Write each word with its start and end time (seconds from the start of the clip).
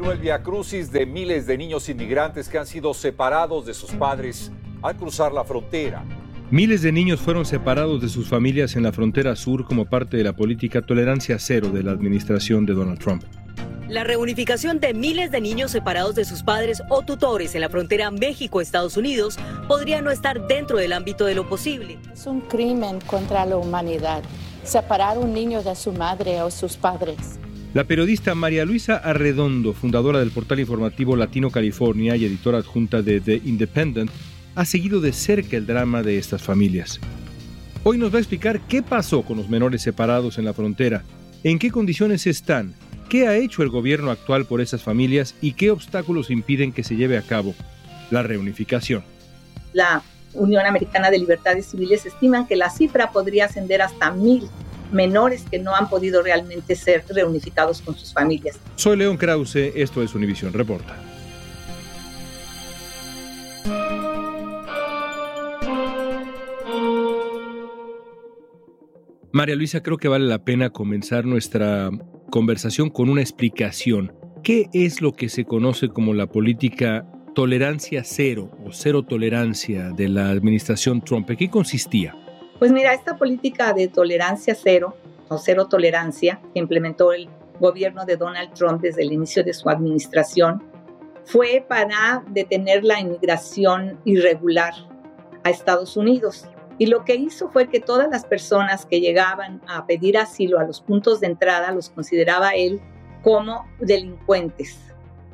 Continúa 0.00 0.14
el 0.14 0.22
viacrucis 0.22 0.90
de 0.90 1.04
miles 1.04 1.46
de 1.46 1.58
niños 1.58 1.86
inmigrantes 1.90 2.48
que 2.48 2.56
han 2.56 2.66
sido 2.66 2.94
separados 2.94 3.66
de 3.66 3.74
sus 3.74 3.90
padres 3.90 4.50
al 4.80 4.96
cruzar 4.96 5.30
la 5.30 5.44
frontera. 5.44 6.02
Miles 6.50 6.80
de 6.80 6.90
niños 6.90 7.20
fueron 7.20 7.44
separados 7.44 8.00
de 8.00 8.08
sus 8.08 8.26
familias 8.26 8.76
en 8.76 8.84
la 8.84 8.92
frontera 8.92 9.36
sur 9.36 9.66
como 9.66 9.84
parte 9.84 10.16
de 10.16 10.24
la 10.24 10.32
política 10.32 10.80
tolerancia 10.80 11.38
cero 11.38 11.68
de 11.68 11.82
la 11.82 11.90
administración 11.90 12.64
de 12.64 12.72
Donald 12.72 12.98
Trump. 12.98 13.24
La 13.90 14.02
reunificación 14.02 14.80
de 14.80 14.94
miles 14.94 15.30
de 15.32 15.42
niños 15.42 15.70
separados 15.70 16.14
de 16.14 16.24
sus 16.24 16.42
padres 16.42 16.82
o 16.88 17.02
tutores 17.02 17.54
en 17.54 17.60
la 17.60 17.68
frontera 17.68 18.10
México-Estados 18.10 18.96
Unidos 18.96 19.38
podría 19.68 20.00
no 20.00 20.10
estar 20.10 20.46
dentro 20.46 20.78
del 20.78 20.94
ámbito 20.94 21.26
de 21.26 21.34
lo 21.34 21.46
posible. 21.46 21.98
Es 22.10 22.24
un 22.26 22.40
crimen 22.40 23.00
contra 23.02 23.44
la 23.44 23.58
humanidad 23.58 24.22
separar 24.62 25.18
un 25.18 25.34
niño 25.34 25.62
de 25.62 25.76
su 25.76 25.92
madre 25.92 26.40
o 26.40 26.50
sus 26.50 26.78
padres. 26.78 27.38
La 27.72 27.84
periodista 27.84 28.34
María 28.34 28.64
Luisa 28.64 28.96
Arredondo, 28.96 29.74
fundadora 29.74 30.18
del 30.18 30.32
portal 30.32 30.58
informativo 30.58 31.14
Latino 31.14 31.50
California 31.50 32.16
y 32.16 32.24
editora 32.24 32.58
adjunta 32.58 33.00
de 33.00 33.20
The 33.20 33.42
Independent, 33.44 34.10
ha 34.56 34.64
seguido 34.64 35.00
de 35.00 35.12
cerca 35.12 35.56
el 35.56 35.66
drama 35.66 36.02
de 36.02 36.18
estas 36.18 36.42
familias. 36.42 36.98
Hoy 37.84 37.96
nos 37.96 38.12
va 38.12 38.16
a 38.16 38.22
explicar 38.22 38.60
qué 38.66 38.82
pasó 38.82 39.22
con 39.22 39.36
los 39.36 39.48
menores 39.48 39.82
separados 39.82 40.36
en 40.36 40.46
la 40.46 40.52
frontera, 40.52 41.04
en 41.44 41.60
qué 41.60 41.70
condiciones 41.70 42.26
están, 42.26 42.74
qué 43.08 43.28
ha 43.28 43.36
hecho 43.36 43.62
el 43.62 43.68
gobierno 43.68 44.10
actual 44.10 44.46
por 44.46 44.60
esas 44.60 44.82
familias 44.82 45.36
y 45.40 45.52
qué 45.52 45.70
obstáculos 45.70 46.28
impiden 46.30 46.72
que 46.72 46.82
se 46.82 46.96
lleve 46.96 47.18
a 47.18 47.22
cabo 47.22 47.54
la 48.10 48.24
reunificación. 48.24 49.04
La 49.72 50.02
Unión 50.34 50.66
Americana 50.66 51.08
de 51.08 51.20
Libertades 51.20 51.66
Civiles 51.66 52.04
estiman 52.04 52.48
que 52.48 52.56
la 52.56 52.68
cifra 52.68 53.12
podría 53.12 53.44
ascender 53.44 53.80
hasta 53.80 54.10
mil 54.10 54.48
menores 54.92 55.44
que 55.50 55.58
no 55.58 55.74
han 55.74 55.88
podido 55.88 56.22
realmente 56.22 56.74
ser 56.74 57.04
reunificados 57.08 57.80
con 57.82 57.96
sus 57.96 58.12
familias. 58.12 58.58
Soy 58.76 58.96
León 58.96 59.16
Krause, 59.16 59.72
esto 59.74 60.02
es 60.02 60.14
Univisión 60.14 60.52
Reporta. 60.52 60.96
María 69.32 69.54
Luisa, 69.54 69.80
creo 69.80 69.96
que 69.96 70.08
vale 70.08 70.26
la 70.26 70.44
pena 70.44 70.70
comenzar 70.70 71.24
nuestra 71.24 71.90
conversación 72.30 72.90
con 72.90 73.08
una 73.08 73.20
explicación. 73.20 74.12
¿Qué 74.42 74.68
es 74.72 75.00
lo 75.00 75.12
que 75.12 75.28
se 75.28 75.44
conoce 75.44 75.88
como 75.88 76.14
la 76.14 76.26
política 76.26 77.06
tolerancia 77.34 78.02
cero 78.02 78.50
o 78.66 78.72
cero 78.72 79.04
tolerancia 79.04 79.90
de 79.90 80.08
la 80.08 80.30
administración 80.30 81.00
Trump? 81.02 81.30
¿En 81.30 81.36
qué 81.36 81.48
consistía? 81.48 82.16
Pues 82.60 82.72
mira, 82.72 82.92
esta 82.92 83.16
política 83.16 83.72
de 83.72 83.88
tolerancia 83.88 84.54
cero 84.54 84.94
o 85.28 85.38
cero 85.38 85.66
tolerancia 85.66 86.42
que 86.52 86.60
implementó 86.60 87.10
el 87.14 87.26
gobierno 87.58 88.04
de 88.04 88.18
Donald 88.18 88.52
Trump 88.52 88.82
desde 88.82 89.00
el 89.00 89.12
inicio 89.14 89.42
de 89.42 89.54
su 89.54 89.70
administración 89.70 90.62
fue 91.24 91.64
para 91.66 92.22
detener 92.28 92.84
la 92.84 93.00
inmigración 93.00 93.98
irregular 94.04 94.74
a 95.42 95.48
Estados 95.48 95.96
Unidos. 95.96 96.50
Y 96.76 96.84
lo 96.84 97.02
que 97.06 97.14
hizo 97.14 97.48
fue 97.48 97.70
que 97.70 97.80
todas 97.80 98.10
las 98.10 98.26
personas 98.26 98.84
que 98.84 99.00
llegaban 99.00 99.62
a 99.66 99.86
pedir 99.86 100.18
asilo 100.18 100.58
a 100.58 100.64
los 100.64 100.82
puntos 100.82 101.20
de 101.20 101.28
entrada 101.28 101.72
los 101.72 101.88
consideraba 101.88 102.50
él 102.50 102.78
como 103.22 103.64
delincuentes. 103.78 104.78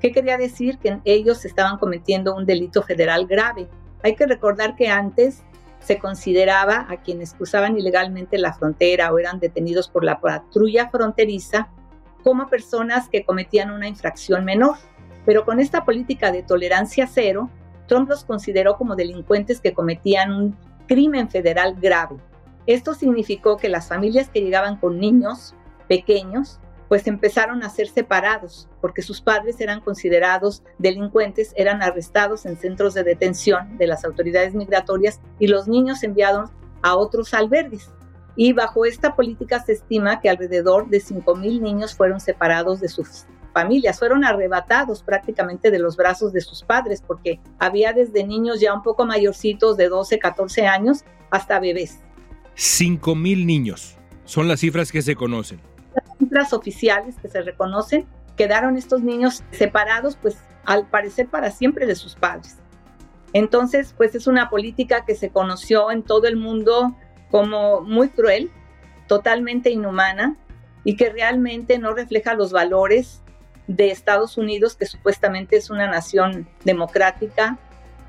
¿Qué 0.00 0.12
quería 0.12 0.38
decir? 0.38 0.78
Que 0.78 1.00
ellos 1.04 1.44
estaban 1.44 1.78
cometiendo 1.78 2.36
un 2.36 2.46
delito 2.46 2.84
federal 2.84 3.26
grave. 3.26 3.68
Hay 4.04 4.14
que 4.14 4.26
recordar 4.26 4.76
que 4.76 4.86
antes 4.86 5.42
se 5.80 5.98
consideraba 5.98 6.86
a 6.88 6.96
quienes 6.98 7.34
cruzaban 7.34 7.78
ilegalmente 7.78 8.38
la 8.38 8.52
frontera 8.52 9.12
o 9.12 9.18
eran 9.18 9.38
detenidos 9.38 9.88
por 9.88 10.04
la 10.04 10.20
patrulla 10.20 10.88
fronteriza 10.90 11.68
como 12.22 12.48
personas 12.48 13.08
que 13.08 13.24
cometían 13.24 13.70
una 13.70 13.86
infracción 13.86 14.44
menor. 14.44 14.76
Pero 15.24 15.44
con 15.44 15.60
esta 15.60 15.84
política 15.84 16.32
de 16.32 16.42
tolerancia 16.42 17.06
cero, 17.06 17.50
Trump 17.86 18.08
los 18.08 18.24
consideró 18.24 18.76
como 18.76 18.96
delincuentes 18.96 19.60
que 19.60 19.74
cometían 19.74 20.32
un 20.32 20.56
crimen 20.88 21.28
federal 21.28 21.76
grave. 21.80 22.16
Esto 22.66 22.94
significó 22.94 23.56
que 23.56 23.68
las 23.68 23.88
familias 23.88 24.28
que 24.28 24.40
llegaban 24.40 24.76
con 24.76 24.98
niños 24.98 25.54
pequeños 25.88 26.58
pues 26.88 27.06
empezaron 27.06 27.62
a 27.62 27.70
ser 27.70 27.88
separados 27.88 28.68
porque 28.80 29.02
sus 29.02 29.20
padres 29.20 29.60
eran 29.60 29.80
considerados 29.80 30.62
delincuentes, 30.78 31.52
eran 31.56 31.82
arrestados 31.82 32.46
en 32.46 32.56
centros 32.56 32.94
de 32.94 33.04
detención 33.04 33.76
de 33.78 33.86
las 33.86 34.04
autoridades 34.04 34.54
migratorias 34.54 35.20
y 35.38 35.48
los 35.48 35.66
niños 35.68 36.02
enviados 36.02 36.50
a 36.82 36.96
otros 36.96 37.34
albergues. 37.34 37.90
Y 38.36 38.52
bajo 38.52 38.84
esta 38.84 39.16
política 39.16 39.62
se 39.64 39.72
estima 39.72 40.20
que 40.20 40.28
alrededor 40.28 40.88
de 40.88 40.98
5.000 40.98 41.60
niños 41.60 41.94
fueron 41.94 42.20
separados 42.20 42.80
de 42.80 42.88
sus 42.88 43.24
familias, 43.54 43.98
fueron 43.98 44.24
arrebatados 44.24 45.02
prácticamente 45.02 45.70
de 45.70 45.78
los 45.78 45.96
brazos 45.96 46.34
de 46.34 46.42
sus 46.42 46.62
padres, 46.62 47.02
porque 47.04 47.40
había 47.58 47.94
desde 47.94 48.24
niños 48.24 48.60
ya 48.60 48.74
un 48.74 48.82
poco 48.82 49.06
mayorcitos 49.06 49.78
de 49.78 49.88
12, 49.88 50.18
14 50.18 50.66
años 50.66 51.04
hasta 51.30 51.58
bebés. 51.58 52.00
5.000 52.56 53.46
niños 53.46 53.96
son 54.26 54.48
las 54.48 54.60
cifras 54.60 54.92
que 54.92 55.00
se 55.00 55.16
conocen 55.16 55.60
cifras 56.36 56.52
oficiales 56.52 57.16
que 57.20 57.28
se 57.28 57.40
reconocen, 57.40 58.06
quedaron 58.36 58.76
estos 58.76 59.02
niños 59.02 59.42
separados, 59.52 60.16
pues 60.20 60.36
al 60.66 60.86
parecer 60.86 61.28
para 61.28 61.50
siempre 61.50 61.86
de 61.86 61.94
sus 61.94 62.14
padres. 62.14 62.58
Entonces, 63.32 63.94
pues 63.96 64.14
es 64.14 64.26
una 64.26 64.50
política 64.50 65.04
que 65.06 65.14
se 65.14 65.30
conoció 65.30 65.90
en 65.90 66.02
todo 66.02 66.26
el 66.26 66.36
mundo 66.36 66.94
como 67.30 67.80
muy 67.80 68.10
cruel, 68.10 68.50
totalmente 69.06 69.70
inhumana 69.70 70.36
y 70.84 70.96
que 70.96 71.10
realmente 71.10 71.78
no 71.78 71.94
refleja 71.94 72.34
los 72.34 72.52
valores 72.52 73.22
de 73.66 73.90
Estados 73.90 74.36
Unidos, 74.36 74.76
que 74.76 74.86
supuestamente 74.86 75.56
es 75.56 75.70
una 75.70 75.86
nación 75.88 76.48
democrática, 76.64 77.58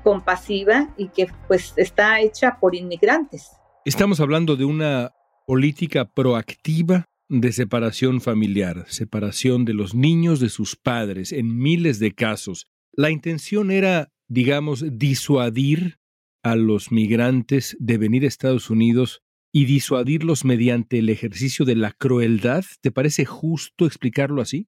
compasiva 0.04 0.88
y 0.96 1.08
que 1.08 1.28
pues 1.46 1.72
está 1.76 2.20
hecha 2.20 2.58
por 2.60 2.74
inmigrantes. 2.74 3.52
Estamos 3.84 4.20
hablando 4.20 4.54
de 4.54 4.66
una 4.66 5.12
política 5.46 6.04
proactiva 6.04 7.06
de 7.28 7.52
separación 7.52 8.20
familiar, 8.20 8.84
separación 8.88 9.64
de 9.64 9.74
los 9.74 9.94
niños 9.94 10.40
de 10.40 10.48
sus 10.48 10.76
padres 10.76 11.32
en 11.32 11.58
miles 11.58 11.98
de 11.98 12.14
casos. 12.14 12.66
La 12.92 13.10
intención 13.10 13.70
era, 13.70 14.10
digamos, 14.28 14.84
disuadir 14.98 15.98
a 16.42 16.56
los 16.56 16.90
migrantes 16.90 17.76
de 17.78 17.98
venir 17.98 18.24
a 18.24 18.28
Estados 18.28 18.70
Unidos 18.70 19.22
y 19.52 19.66
disuadirlos 19.66 20.44
mediante 20.44 20.98
el 20.98 21.10
ejercicio 21.10 21.64
de 21.64 21.76
la 21.76 21.92
crueldad. 21.92 22.64
¿Te 22.80 22.90
parece 22.90 23.24
justo 23.24 23.86
explicarlo 23.86 24.40
así? 24.40 24.66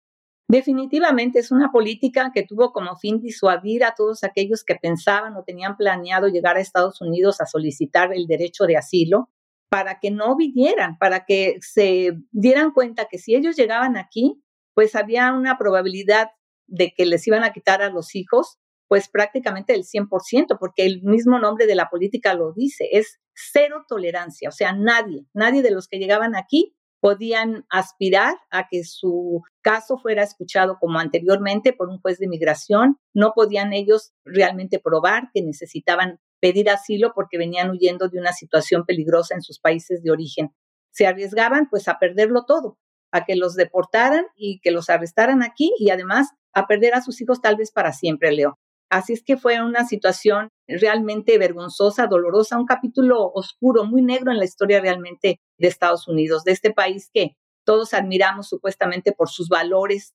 Definitivamente 0.49 1.39
es 1.39 1.53
una 1.53 1.71
política 1.71 2.33
que 2.35 2.43
tuvo 2.43 2.73
como 2.73 2.97
fin 2.97 3.21
disuadir 3.21 3.85
a 3.85 3.95
todos 3.97 4.25
aquellos 4.25 4.65
que 4.65 4.75
pensaban 4.75 5.37
o 5.37 5.45
tenían 5.45 5.77
planeado 5.77 6.29
llegar 6.29 6.57
a 6.57 6.61
Estados 6.61 7.01
Unidos 7.01 7.41
a 7.41 7.47
solicitar 7.47 8.12
el 8.12 8.27
derecho 8.27 8.65
de 8.65 8.77
asilo 8.77 9.31
para 9.71 10.01
que 10.01 10.11
no 10.11 10.37
vinieran, 10.37 10.99
para 10.99 11.25
que 11.25 11.57
se 11.61 12.19
dieran 12.33 12.73
cuenta 12.73 13.07
que 13.09 13.19
si 13.19 13.35
ellos 13.35 13.57
llegaban 13.57 13.97
aquí, 13.97 14.43
pues 14.75 14.95
había 14.95 15.33
una 15.33 15.57
probabilidad 15.57 16.29
de 16.67 16.93
que 16.95 17.07
les 17.07 17.27
iban 17.27 17.45
a 17.45 17.53
quitar 17.53 17.81
a 17.81 17.89
los 17.89 18.15
hijos, 18.15 18.59
pues 18.89 19.09
prácticamente 19.09 19.73
el 19.73 19.85
100%, 19.85 20.59
porque 20.59 20.85
el 20.85 21.03
mismo 21.03 21.39
nombre 21.39 21.67
de 21.67 21.77
la 21.77 21.89
política 21.89 22.35
lo 22.35 22.53
dice, 22.53 22.89
es 22.91 23.21
cero 23.33 23.85
tolerancia, 23.89 24.49
o 24.49 24.53
sea, 24.53 24.73
nadie, 24.73 25.27
nadie 25.33 25.63
de 25.63 25.71
los 25.71 25.87
que 25.87 25.99
llegaban 25.99 26.35
aquí 26.35 26.75
podían 27.01 27.65
aspirar 27.71 28.35
a 28.51 28.69
que 28.69 28.85
su 28.85 29.43
caso 29.63 29.99
fuera 29.99 30.23
escuchado 30.25 30.79
como 30.81 30.99
anteriormente 30.99 31.73
por 31.73 31.89
un 31.89 32.01
juez 32.01 32.19
de 32.19 32.29
migración, 32.29 32.99
no 33.15 33.33
podían 33.35 33.73
ellos 33.73 34.13
realmente 34.25 34.81
probar 34.81 35.31
que 35.33 35.43
necesitaban 35.43 36.19
pedir 36.41 36.71
asilo 36.71 37.13
porque 37.15 37.39
venían 37.39 37.71
huyendo 37.71 38.09
de 38.09 38.19
una 38.19 38.33
situación 38.33 38.85
peligrosa 38.85 39.35
en 39.35 39.43
sus 39.43 39.59
países 39.61 40.03
de 40.03 40.11
origen. 40.11 40.55
Se 40.91 41.07
arriesgaban 41.07 41.69
pues 41.71 41.89
a 41.89 41.99
perderlo 41.99 42.45
todo, 42.45 42.79
a 43.13 43.25
que 43.25 43.37
los 43.37 43.55
deportaran 43.55 44.27
y 44.37 44.61
que 44.61 44.71
los 44.71 44.91
arrestaran 44.91 45.43
aquí 45.43 45.73
y 45.79 45.91
además 45.91 46.29
a 46.53 46.67
perder 46.67 46.95
a 46.95 47.03
sus 47.03 47.21
hijos 47.21 47.41
tal 47.41 47.57
vez 47.57 47.71
para 47.71 47.93
siempre, 47.93 48.33
Leo. 48.33 48.59
Así 48.91 49.13
es 49.13 49.23
que 49.23 49.37
fue 49.37 49.63
una 49.63 49.87
situación 49.87 50.49
realmente 50.67 51.39
vergonzosa, 51.39 52.09
dolorosa, 52.09 52.59
un 52.59 52.67
capítulo 52.67 53.31
oscuro, 53.35 53.85
muy 53.85 54.03
negro 54.03 54.33
en 54.33 54.39
la 54.39 54.45
historia 54.45 54.81
realmente 54.81 55.41
de 55.59 55.69
Estados 55.69 56.09
Unidos, 56.09 56.43
de 56.43 56.53
este 56.53 56.73
país 56.73 57.09
que 57.15 57.37
todos 57.65 57.95
admiramos 57.95 58.49
supuestamente 58.49 59.13
por 59.13 59.29
sus 59.29 59.49
valores 59.49 60.15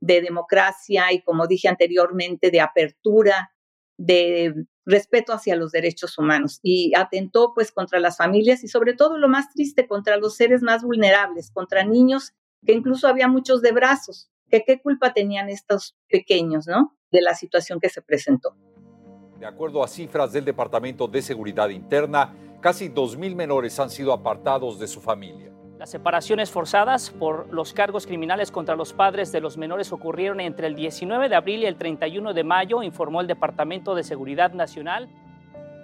de 0.00 0.22
democracia 0.22 1.12
y, 1.12 1.22
como 1.22 1.46
dije 1.46 1.68
anteriormente, 1.68 2.50
de 2.50 2.62
apertura, 2.62 3.52
de 3.98 4.54
respeto 4.86 5.32
hacia 5.32 5.56
los 5.56 5.72
derechos 5.72 6.18
humanos 6.18 6.60
y 6.62 6.92
atentó 6.96 7.52
pues 7.54 7.72
contra 7.72 8.00
las 8.00 8.16
familias 8.16 8.64
y 8.64 8.68
sobre 8.68 8.94
todo 8.94 9.18
lo 9.18 9.28
más 9.28 9.50
triste 9.52 9.86
contra 9.86 10.16
los 10.16 10.36
seres 10.36 10.62
más 10.62 10.82
vulnerables, 10.82 11.50
contra 11.50 11.84
niños 11.84 12.32
que 12.66 12.72
incluso 12.72 13.08
había 13.08 13.28
muchos 13.28 13.62
de 13.62 13.72
brazos, 13.72 14.30
que 14.50 14.64
qué 14.64 14.80
culpa 14.80 15.12
tenían 15.12 15.48
estos 15.48 15.96
pequeños, 16.08 16.66
¿no? 16.66 16.96
de 17.14 17.22
la 17.22 17.34
situación 17.34 17.78
que 17.80 17.88
se 17.88 18.02
presentó. 18.02 18.56
De 19.38 19.46
acuerdo 19.46 19.82
a 19.82 19.88
cifras 19.88 20.32
del 20.32 20.44
Departamento 20.44 21.06
de 21.06 21.22
Seguridad 21.22 21.68
Interna, 21.68 22.34
casi 22.60 22.88
2.000 22.88 23.34
menores 23.34 23.78
han 23.78 23.90
sido 23.90 24.12
apartados 24.12 24.78
de 24.78 24.88
su 24.88 25.00
familia. 25.00 25.53
Las 25.78 25.90
separaciones 25.90 26.52
forzadas 26.52 27.10
por 27.10 27.52
los 27.52 27.72
cargos 27.72 28.06
criminales 28.06 28.52
contra 28.52 28.76
los 28.76 28.92
padres 28.92 29.32
de 29.32 29.40
los 29.40 29.58
menores 29.58 29.92
ocurrieron 29.92 30.40
entre 30.40 30.68
el 30.68 30.76
19 30.76 31.28
de 31.28 31.34
abril 31.34 31.62
y 31.62 31.66
el 31.66 31.74
31 31.74 32.32
de 32.32 32.44
mayo, 32.44 32.82
informó 32.84 33.20
el 33.20 33.26
Departamento 33.26 33.96
de 33.96 34.04
Seguridad 34.04 34.52
Nacional. 34.52 35.08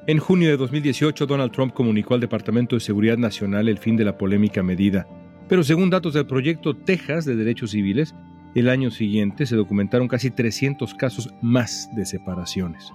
En 0.06 0.18
junio 0.18 0.48
de 0.48 0.56
2018, 0.56 1.26
Donald 1.26 1.50
Trump 1.50 1.74
comunicó 1.74 2.14
al 2.14 2.20
Departamento 2.20 2.76
de 2.76 2.80
Seguridad 2.80 3.18
Nacional 3.18 3.68
el 3.68 3.78
fin 3.78 3.96
de 3.96 4.04
la 4.04 4.16
polémica 4.16 4.62
medida. 4.62 5.08
Pero 5.48 5.64
según 5.64 5.90
datos 5.90 6.14
del 6.14 6.26
proyecto 6.26 6.76
Texas 6.76 7.24
de 7.24 7.34
Derechos 7.34 7.72
Civiles, 7.72 8.14
el 8.54 8.68
año 8.68 8.92
siguiente 8.92 9.44
se 9.44 9.56
documentaron 9.56 10.06
casi 10.06 10.30
300 10.30 10.94
casos 10.94 11.34
más 11.42 11.88
de 11.96 12.06
separaciones. 12.06 12.92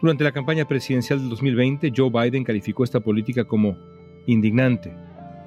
Durante 0.00 0.24
la 0.24 0.32
campaña 0.32 0.66
presidencial 0.66 1.20
del 1.20 1.28
2020, 1.30 1.92
Joe 1.96 2.10
Biden 2.10 2.44
calificó 2.44 2.82
esta 2.82 3.00
política 3.00 3.44
como 3.44 3.76
indignante, 4.26 4.94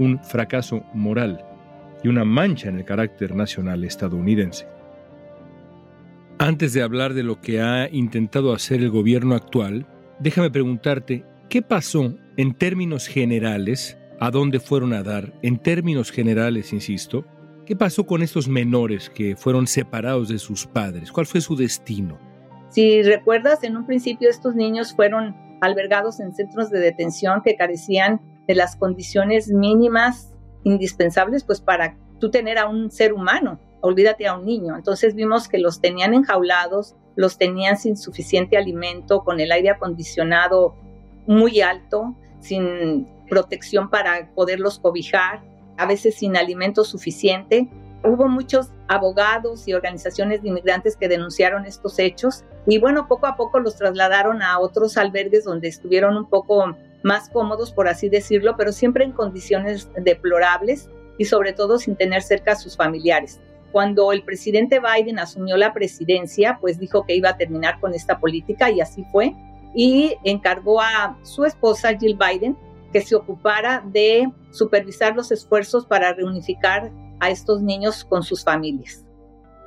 un 0.01 0.23
fracaso 0.23 0.83
moral 0.93 1.45
y 2.03 2.07
una 2.07 2.25
mancha 2.25 2.69
en 2.69 2.77
el 2.77 2.85
carácter 2.85 3.35
nacional 3.35 3.83
estadounidense. 3.83 4.67
Antes 6.39 6.73
de 6.73 6.81
hablar 6.81 7.13
de 7.13 7.23
lo 7.23 7.39
que 7.39 7.61
ha 7.61 7.87
intentado 7.89 8.53
hacer 8.53 8.81
el 8.81 8.89
gobierno 8.89 9.35
actual, 9.35 9.85
déjame 10.19 10.49
preguntarte, 10.49 11.23
¿qué 11.49 11.61
pasó 11.61 12.15
en 12.37 12.53
términos 12.55 13.07
generales? 13.07 13.97
¿A 14.19 14.31
dónde 14.31 14.59
fueron 14.59 14.93
a 14.93 15.03
dar? 15.03 15.33
En 15.43 15.59
términos 15.59 16.11
generales, 16.11 16.73
insisto, 16.73 17.25
¿Qué 17.65 17.75
pasó 17.75 18.05
con 18.05 18.23
estos 18.23 18.47
menores 18.47 19.09
que 19.09 19.35
fueron 19.35 19.67
separados 19.67 20.27
de 20.27 20.39
sus 20.39 20.65
padres? 20.65 21.11
¿Cuál 21.11 21.25
fue 21.25 21.41
su 21.41 21.55
destino? 21.55 22.17
Si 22.69 23.03
recuerdas, 23.03 23.63
en 23.63 23.77
un 23.77 23.85
principio 23.85 24.29
estos 24.29 24.55
niños 24.55 24.93
fueron 24.93 25.35
albergados 25.61 26.19
en 26.19 26.33
centros 26.33 26.69
de 26.69 26.79
detención 26.79 27.41
que 27.43 27.55
carecían 27.55 28.19
de 28.47 28.55
las 28.55 28.75
condiciones 28.75 29.49
mínimas 29.49 30.33
indispensables 30.63 31.43
pues 31.43 31.61
para 31.61 31.95
tú 32.19 32.29
tener 32.29 32.57
a 32.57 32.67
un 32.67 32.91
ser 32.91 33.13
humano, 33.13 33.59
olvídate 33.81 34.27
a 34.27 34.35
un 34.35 34.45
niño. 34.45 34.75
Entonces 34.75 35.15
vimos 35.15 35.47
que 35.47 35.57
los 35.57 35.81
tenían 35.81 36.13
enjaulados, 36.13 36.95
los 37.15 37.37
tenían 37.37 37.77
sin 37.77 37.97
suficiente 37.97 38.57
alimento, 38.57 39.23
con 39.23 39.39
el 39.39 39.51
aire 39.51 39.69
acondicionado 39.69 40.75
muy 41.27 41.61
alto, 41.61 42.15
sin 42.39 43.07
protección 43.29 43.89
para 43.89 44.31
poderlos 44.33 44.79
cobijar 44.79 45.41
a 45.77 45.85
veces 45.85 46.15
sin 46.15 46.35
alimento 46.37 46.83
suficiente. 46.83 47.69
Hubo 48.03 48.27
muchos 48.27 48.69
abogados 48.87 49.67
y 49.67 49.73
organizaciones 49.73 50.41
de 50.41 50.49
inmigrantes 50.49 50.95
que 50.95 51.07
denunciaron 51.07 51.65
estos 51.65 51.99
hechos 51.99 52.43
y 52.65 52.79
bueno, 52.79 53.07
poco 53.07 53.27
a 53.27 53.35
poco 53.35 53.59
los 53.59 53.75
trasladaron 53.75 54.41
a 54.41 54.59
otros 54.59 54.97
albergues 54.97 55.43
donde 55.43 55.67
estuvieron 55.67 56.17
un 56.17 56.27
poco 56.27 56.75
más 57.03 57.29
cómodos, 57.29 57.71
por 57.71 57.87
así 57.87 58.09
decirlo, 58.09 58.55
pero 58.57 58.71
siempre 58.71 59.03
en 59.03 59.11
condiciones 59.11 59.89
deplorables 59.95 60.89
y 61.17 61.25
sobre 61.25 61.53
todo 61.53 61.77
sin 61.77 61.95
tener 61.95 62.23
cerca 62.23 62.53
a 62.53 62.55
sus 62.55 62.75
familiares. 62.75 63.39
Cuando 63.71 64.11
el 64.11 64.23
presidente 64.23 64.79
Biden 64.79 65.19
asumió 65.19 65.55
la 65.55 65.73
presidencia, 65.73 66.57
pues 66.59 66.79
dijo 66.79 67.05
que 67.05 67.15
iba 67.15 67.29
a 67.29 67.37
terminar 67.37 67.79
con 67.79 67.93
esta 67.93 68.19
política 68.19 68.69
y 68.69 68.81
así 68.81 69.05
fue, 69.11 69.33
y 69.73 70.17
encargó 70.23 70.81
a 70.81 71.17
su 71.23 71.45
esposa 71.45 71.97
Jill 71.97 72.17
Biden 72.17 72.57
que 72.91 73.01
se 73.01 73.15
ocupara 73.15 73.83
de 73.85 74.29
supervisar 74.51 75.15
los 75.15 75.31
esfuerzos 75.31 75.85
para 75.85 76.13
reunificar 76.13 76.91
a 77.21 77.29
estos 77.29 77.61
niños 77.61 78.03
con 78.03 78.23
sus 78.23 78.43
familias. 78.43 79.05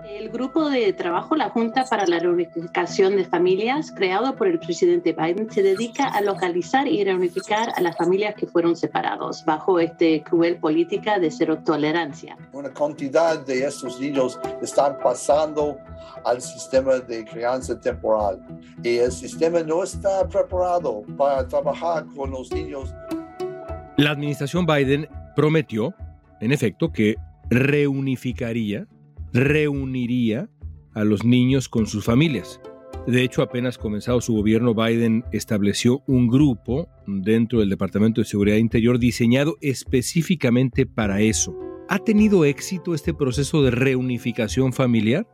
El 0.06 0.28
grupo 0.28 0.68
de 0.68 0.92
trabajo, 0.92 1.34
la 1.34 1.48
Junta 1.48 1.86
para 1.88 2.06
la 2.06 2.18
Reunificación 2.18 3.16
de 3.16 3.24
Familias, 3.24 3.90
creado 3.90 4.36
por 4.36 4.48
el 4.48 4.58
presidente 4.58 5.12
Biden, 5.12 5.50
se 5.50 5.62
dedica 5.62 6.08
a 6.08 6.20
localizar 6.20 6.86
y 6.86 7.02
reunificar 7.02 7.72
a 7.74 7.80
las 7.80 7.96
familias 7.96 8.34
que 8.34 8.46
fueron 8.46 8.76
separados 8.76 9.42
bajo 9.46 9.80
esta 9.80 10.04
cruel 10.22 10.58
política 10.58 11.18
de 11.18 11.30
cero 11.30 11.58
tolerancia. 11.64 12.36
Una 12.52 12.70
cantidad 12.70 13.44
de 13.46 13.64
estos 13.64 13.98
niños 13.98 14.38
están 14.60 14.98
pasando 15.02 15.78
al 16.24 16.42
sistema 16.42 16.98
de 16.98 17.24
crianza 17.24 17.80
temporal 17.80 18.40
y 18.82 18.98
el 18.98 19.10
sistema 19.10 19.62
no 19.62 19.82
está 19.84 20.28
preparado 20.28 21.02
para 21.16 21.48
trabajar 21.48 22.04
con 22.14 22.30
los 22.30 22.52
niños. 22.52 22.94
La 23.96 24.10
administración 24.10 24.66
Biden 24.66 25.08
prometió, 25.34 25.94
en 26.40 26.52
efecto, 26.52 26.92
que 26.92 27.16
reunificaría 27.54 28.88
reuniría 29.32 30.48
a 30.92 31.04
los 31.04 31.24
niños 31.24 31.68
con 31.68 31.86
sus 31.86 32.04
familias. 32.04 32.60
De 33.06 33.22
hecho, 33.22 33.42
apenas 33.42 33.78
comenzado 33.78 34.20
su 34.20 34.34
gobierno, 34.34 34.74
Biden 34.74 35.24
estableció 35.32 36.02
un 36.06 36.28
grupo 36.28 36.88
dentro 37.06 37.60
del 37.60 37.68
Departamento 37.68 38.20
de 38.20 38.26
Seguridad 38.26 38.56
Interior 38.56 38.98
diseñado 38.98 39.56
específicamente 39.60 40.86
para 40.86 41.20
eso. 41.20 41.54
¿Ha 41.88 41.98
tenido 41.98 42.44
éxito 42.44 42.94
este 42.94 43.12
proceso 43.12 43.62
de 43.62 43.70
reunificación 43.72 44.72
familiar? 44.72 45.26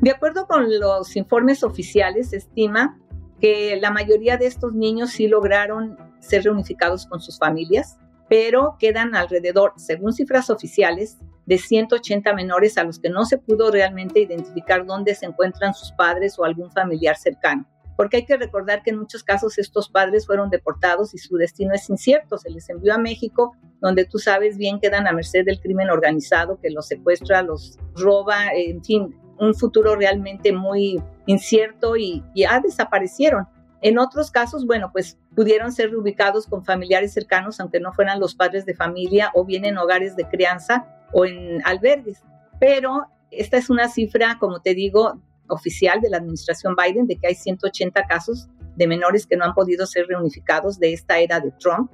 De 0.00 0.10
acuerdo 0.10 0.46
con 0.46 0.66
los 0.80 1.14
informes 1.16 1.62
oficiales, 1.62 2.30
se 2.30 2.38
estima 2.38 2.98
que 3.40 3.76
la 3.80 3.90
mayoría 3.90 4.38
de 4.38 4.46
estos 4.46 4.72
niños 4.72 5.10
sí 5.10 5.28
lograron 5.28 5.98
ser 6.20 6.44
reunificados 6.44 7.06
con 7.06 7.20
sus 7.20 7.38
familias, 7.38 7.98
pero 8.28 8.76
quedan 8.78 9.14
alrededor, 9.14 9.72
según 9.76 10.12
cifras 10.12 10.50
oficiales, 10.50 11.18
de 11.46 11.58
180 11.58 12.32
menores 12.34 12.78
a 12.78 12.84
los 12.84 12.98
que 12.98 13.10
no 13.10 13.24
se 13.24 13.38
pudo 13.38 13.70
realmente 13.70 14.20
identificar 14.20 14.86
dónde 14.86 15.14
se 15.14 15.26
encuentran 15.26 15.74
sus 15.74 15.92
padres 15.92 16.38
o 16.38 16.44
algún 16.44 16.70
familiar 16.70 17.16
cercano. 17.16 17.66
Porque 17.96 18.18
hay 18.18 18.24
que 18.24 18.36
recordar 18.36 18.82
que 18.82 18.90
en 18.90 18.98
muchos 18.98 19.22
casos 19.22 19.58
estos 19.58 19.88
padres 19.88 20.26
fueron 20.26 20.50
deportados 20.50 21.14
y 21.14 21.18
su 21.18 21.36
destino 21.36 21.74
es 21.74 21.88
incierto. 21.88 22.38
Se 22.38 22.50
les 22.50 22.68
envió 22.68 22.94
a 22.94 22.98
México, 22.98 23.52
donde 23.80 24.04
tú 24.04 24.18
sabes 24.18 24.56
bien 24.56 24.80
quedan 24.80 25.06
a 25.06 25.12
merced 25.12 25.44
del 25.44 25.60
crimen 25.60 25.90
organizado 25.90 26.58
que 26.60 26.70
los 26.70 26.88
secuestra, 26.88 27.42
los 27.42 27.78
roba, 27.94 28.52
en 28.52 28.82
fin, 28.82 29.14
un 29.38 29.54
futuro 29.54 29.94
realmente 29.94 30.52
muy 30.52 31.00
incierto 31.26 31.96
y 31.96 32.24
ya 32.34 32.60
desaparecieron. 32.60 33.46
En 33.84 33.98
otros 33.98 34.30
casos, 34.30 34.64
bueno, 34.66 34.90
pues 34.90 35.18
pudieron 35.36 35.70
ser 35.70 35.90
reubicados 35.90 36.46
con 36.46 36.64
familiares 36.64 37.12
cercanos, 37.12 37.60
aunque 37.60 37.80
no 37.80 37.92
fueran 37.92 38.18
los 38.18 38.34
padres 38.34 38.64
de 38.64 38.74
familia 38.74 39.30
o 39.34 39.44
bien 39.44 39.66
en 39.66 39.76
hogares 39.76 40.16
de 40.16 40.26
crianza 40.26 40.86
o 41.12 41.26
en 41.26 41.60
albergues. 41.66 42.22
Pero 42.58 43.08
esta 43.30 43.58
es 43.58 43.68
una 43.68 43.90
cifra, 43.90 44.38
como 44.40 44.62
te 44.62 44.72
digo, 44.74 45.20
oficial 45.48 46.00
de 46.00 46.08
la 46.08 46.16
administración 46.16 46.74
Biden, 46.74 47.06
de 47.06 47.16
que 47.16 47.26
hay 47.26 47.34
180 47.34 48.06
casos 48.06 48.48
de 48.74 48.86
menores 48.86 49.26
que 49.26 49.36
no 49.36 49.44
han 49.44 49.52
podido 49.52 49.84
ser 49.84 50.06
reunificados 50.06 50.78
de 50.78 50.94
esta 50.94 51.18
era 51.18 51.38
de 51.40 51.50
Trump. 51.50 51.90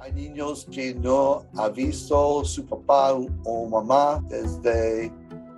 Hay 0.00 0.12
niños 0.12 0.66
que 0.72 0.94
no 0.94 1.44
han 1.58 1.74
visto 1.74 2.42
su 2.46 2.64
papá 2.64 3.12
o 3.12 3.68
mamá 3.68 4.24
desde 4.30 5.12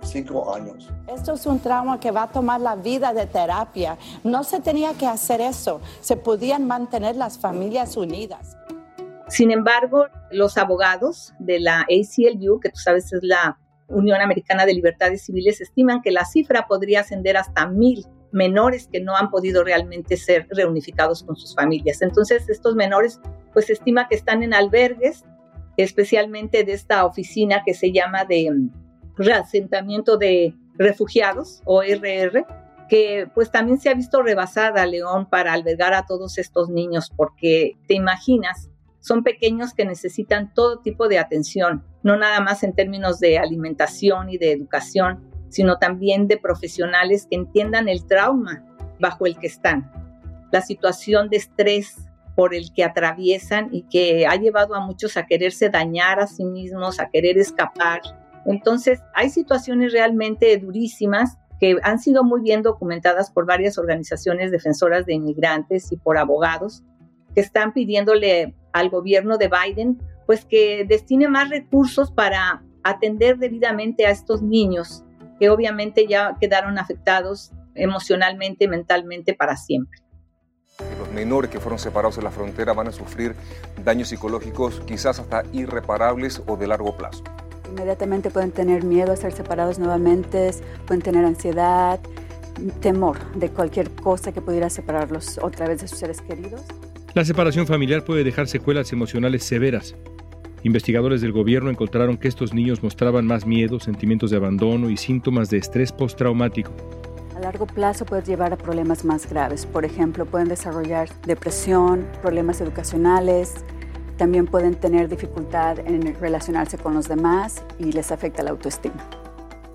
cinco 0.09 0.53
años. 0.53 0.89
Esto 1.07 1.33
es 1.33 1.45
un 1.45 1.59
trauma 1.59 1.99
que 1.99 2.11
va 2.11 2.23
a 2.23 2.31
tomar 2.31 2.61
la 2.61 2.75
vida 2.75 3.13
de 3.13 3.25
terapia. 3.25 3.97
No 4.23 4.43
se 4.43 4.59
tenía 4.59 4.93
que 4.93 5.05
hacer 5.05 5.41
eso. 5.41 5.81
Se 6.01 6.17
podían 6.17 6.67
mantener 6.67 7.15
las 7.15 7.37
familias 7.37 7.97
unidas. 7.97 8.57
Sin 9.27 9.51
embargo, 9.51 10.05
los 10.31 10.57
abogados 10.57 11.33
de 11.39 11.59
la 11.59 11.81
ACLU, 11.81 12.59
que 12.59 12.69
tú 12.69 12.77
sabes 12.77 13.11
es 13.11 13.21
la 13.23 13.59
Unión 13.89 14.21
Americana 14.21 14.65
de 14.65 14.73
Libertades 14.73 15.25
Civiles, 15.25 15.59
estiman 15.61 16.01
que 16.01 16.11
la 16.11 16.25
cifra 16.25 16.67
podría 16.67 17.01
ascender 17.01 17.37
hasta 17.37 17.67
mil 17.67 18.05
menores 18.31 18.87
que 18.87 19.01
no 19.01 19.15
han 19.15 19.29
podido 19.29 19.63
realmente 19.63 20.17
ser 20.17 20.47
reunificados 20.49 21.23
con 21.23 21.35
sus 21.35 21.55
familias. 21.55 22.01
Entonces, 22.01 22.47
estos 22.49 22.75
menores, 22.75 23.19
pues 23.53 23.67
se 23.67 23.73
estima 23.73 24.07
que 24.07 24.15
están 24.15 24.43
en 24.43 24.53
albergues, 24.53 25.25
especialmente 25.77 26.63
de 26.63 26.73
esta 26.73 27.05
oficina 27.05 27.63
que 27.65 27.73
se 27.73 27.91
llama 27.91 28.25
de 28.25 28.51
reasentamiento 29.17 30.17
de 30.17 30.53
refugiados, 30.77 31.61
ORR, 31.65 32.45
que 32.87 33.29
pues 33.33 33.51
también 33.51 33.79
se 33.79 33.89
ha 33.89 33.93
visto 33.93 34.21
rebasada, 34.21 34.85
León, 34.85 35.27
para 35.29 35.53
albergar 35.53 35.93
a 35.93 36.05
todos 36.05 36.37
estos 36.37 36.69
niños, 36.69 37.11
porque 37.15 37.77
te 37.87 37.95
imaginas, 37.95 38.69
son 38.99 39.23
pequeños 39.23 39.73
que 39.73 39.85
necesitan 39.85 40.53
todo 40.53 40.79
tipo 40.79 41.07
de 41.07 41.19
atención, 41.19 41.83
no 42.03 42.17
nada 42.17 42.39
más 42.39 42.63
en 42.63 42.73
términos 42.73 43.19
de 43.19 43.37
alimentación 43.37 44.29
y 44.29 44.37
de 44.37 44.51
educación, 44.51 45.27
sino 45.49 45.77
también 45.77 46.27
de 46.27 46.37
profesionales 46.37 47.27
que 47.29 47.37
entiendan 47.37 47.87
el 47.89 48.05
trauma 48.05 48.65
bajo 48.99 49.25
el 49.25 49.37
que 49.37 49.47
están, 49.47 49.91
la 50.51 50.61
situación 50.61 51.29
de 51.29 51.37
estrés 51.37 52.07
por 52.35 52.53
el 52.53 52.71
que 52.71 52.83
atraviesan 52.83 53.69
y 53.71 53.83
que 53.83 54.27
ha 54.27 54.35
llevado 54.35 54.75
a 54.75 54.79
muchos 54.79 55.17
a 55.17 55.25
quererse 55.25 55.69
dañar 55.69 56.19
a 56.19 56.27
sí 56.27 56.45
mismos, 56.45 56.99
a 56.99 57.09
querer 57.09 57.37
escapar. 57.37 58.01
Entonces, 58.47 58.99
hay 59.13 59.29
situaciones 59.29 59.91
realmente 59.91 60.57
durísimas 60.57 61.37
que 61.59 61.77
han 61.83 61.99
sido 61.99 62.23
muy 62.23 62.41
bien 62.41 62.61
documentadas 62.61 63.29
por 63.31 63.45
varias 63.45 63.77
organizaciones 63.77 64.51
defensoras 64.51 65.05
de 65.05 65.13
inmigrantes 65.13 65.91
y 65.91 65.97
por 65.97 66.17
abogados 66.17 66.83
que 67.35 67.41
están 67.41 67.73
pidiéndole 67.73 68.55
al 68.73 68.89
gobierno 68.89 69.37
de 69.37 69.49
Biden 69.49 70.01
pues 70.25 70.45
que 70.45 70.85
destine 70.87 71.29
más 71.29 71.49
recursos 71.49 72.11
para 72.11 72.63
atender 72.83 73.37
debidamente 73.37 74.05
a 74.05 74.11
estos 74.11 74.41
niños 74.43 75.03
que 75.39 75.49
obviamente 75.49 76.05
ya 76.07 76.35
quedaron 76.39 76.77
afectados 76.77 77.51
emocionalmente, 77.75 78.67
mentalmente 78.67 79.33
para 79.33 79.55
siempre. 79.55 80.01
Los 80.99 81.11
menores 81.11 81.49
que 81.49 81.59
fueron 81.59 81.79
separados 81.79 82.17
en 82.17 82.23
la 82.23 82.31
frontera 82.31 82.73
van 82.73 82.87
a 82.87 82.91
sufrir 82.91 83.35
daños 83.83 84.09
psicológicos 84.09 84.81
quizás 84.81 85.19
hasta 85.19 85.43
irreparables 85.53 86.41
o 86.45 86.57
de 86.57 86.67
largo 86.67 86.95
plazo. 86.97 87.23
Inmediatamente 87.69 88.29
pueden 88.29 88.51
tener 88.51 88.83
miedo 88.83 89.11
a 89.11 89.15
ser 89.15 89.33
separados 89.33 89.79
nuevamente, 89.79 90.51
pueden 90.85 91.01
tener 91.01 91.25
ansiedad, 91.25 91.99
temor 92.81 93.17
de 93.33 93.49
cualquier 93.49 93.91
cosa 93.91 94.31
que 94.31 94.41
pudiera 94.41 94.69
separarlos 94.69 95.39
otra 95.41 95.67
vez 95.67 95.81
de 95.81 95.87
sus 95.87 95.99
seres 95.99 96.21
queridos. 96.21 96.61
La 97.13 97.25
separación 97.25 97.67
familiar 97.67 98.03
puede 98.03 98.23
dejar 98.23 98.47
secuelas 98.47 98.91
emocionales 98.93 99.43
severas, 99.43 99.95
Investigadores 100.63 101.21
del 101.21 101.31
gobierno 101.31 101.69
encontraron 101.69 102.17
que 102.17 102.27
estos 102.27 102.53
niños 102.53 102.81
mostraban 102.81 103.25
más 103.27 103.45
miedo, 103.45 103.79
sentimientos 103.79 104.31
de 104.31 104.37
abandono 104.37 104.89
y 104.89 104.97
síntomas 104.97 105.49
de 105.49 105.57
estrés 105.57 105.91
postraumático. 105.91 106.71
A 107.35 107.39
largo 107.39 107.67
plazo 107.67 108.05
puede 108.05 108.23
llevar 108.23 108.51
a 108.51 108.57
problemas 108.57 109.05
más 109.05 109.29
graves. 109.29 109.67
Por 109.67 109.85
ejemplo, 109.85 110.25
pueden 110.25 110.49
desarrollar 110.49 111.09
depresión, 111.25 112.07
problemas 112.21 112.59
educacionales, 112.59 113.63
también 114.17 114.45
pueden 114.47 114.75
tener 114.75 115.07
dificultad 115.07 115.79
en 115.79 116.15
relacionarse 116.19 116.77
con 116.77 116.93
los 116.93 117.07
demás 117.07 117.63
y 117.79 117.91
les 117.91 118.11
afecta 118.11 118.43
la 118.43 118.51
autoestima. 118.51 118.95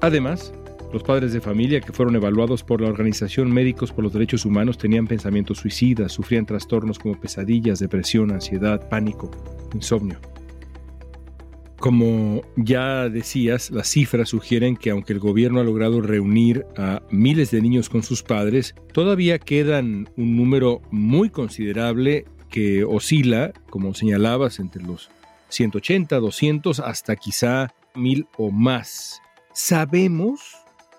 Además, 0.01 0.53
los 0.93 1.03
padres 1.03 1.33
de 1.33 1.41
familia 1.41 1.81
que 1.81 1.93
fueron 1.93 2.17
evaluados 2.17 2.63
por 2.63 2.83
la 2.83 2.89
Organización 2.89 3.51
Médicos 3.51 3.93
por 3.93 4.05
los 4.05 4.13
Derechos 4.13 4.45
Humanos 4.45 4.77
tenían 4.77 5.07
pensamientos 5.07 5.59
suicidas, 5.59 6.13
sufrían 6.13 6.45
trastornos 6.45 6.99
como 6.99 7.19
pesadillas, 7.19 7.79
depresión, 7.79 8.31
ansiedad, 8.31 8.89
pánico, 8.91 9.31
insomnio. 9.73 10.19
Como 11.79 12.43
ya 12.57 13.09
decías, 13.09 13.71
las 13.71 13.89
cifras 13.89 14.29
sugieren 14.29 14.77
que 14.77 14.91
aunque 14.91 15.15
el 15.15 15.19
gobierno 15.19 15.61
ha 15.61 15.65
logrado 15.65 16.01
reunir 16.01 16.65
a 16.77 17.03
miles 17.11 17.51
de 17.51 17.61
niños 17.61 17.89
con 17.89 18.03
sus 18.05 18.23
padres, 18.23 18.75
todavía 18.93 19.39
quedan 19.39 20.09
un 20.17 20.37
número 20.37 20.83
muy 20.91 21.31
considerable 21.31 22.27
que 22.53 22.85
oscila, 22.85 23.53
como 23.71 23.95
señalabas, 23.95 24.61
entre 24.61 24.85
los 24.85 25.11
180, 25.49 26.21
200 26.21 26.79
hasta 26.79 27.17
quizá 27.17 27.75
mil 27.97 28.29
o 28.39 28.53
más. 28.53 29.21
¿Sabemos 29.53 30.41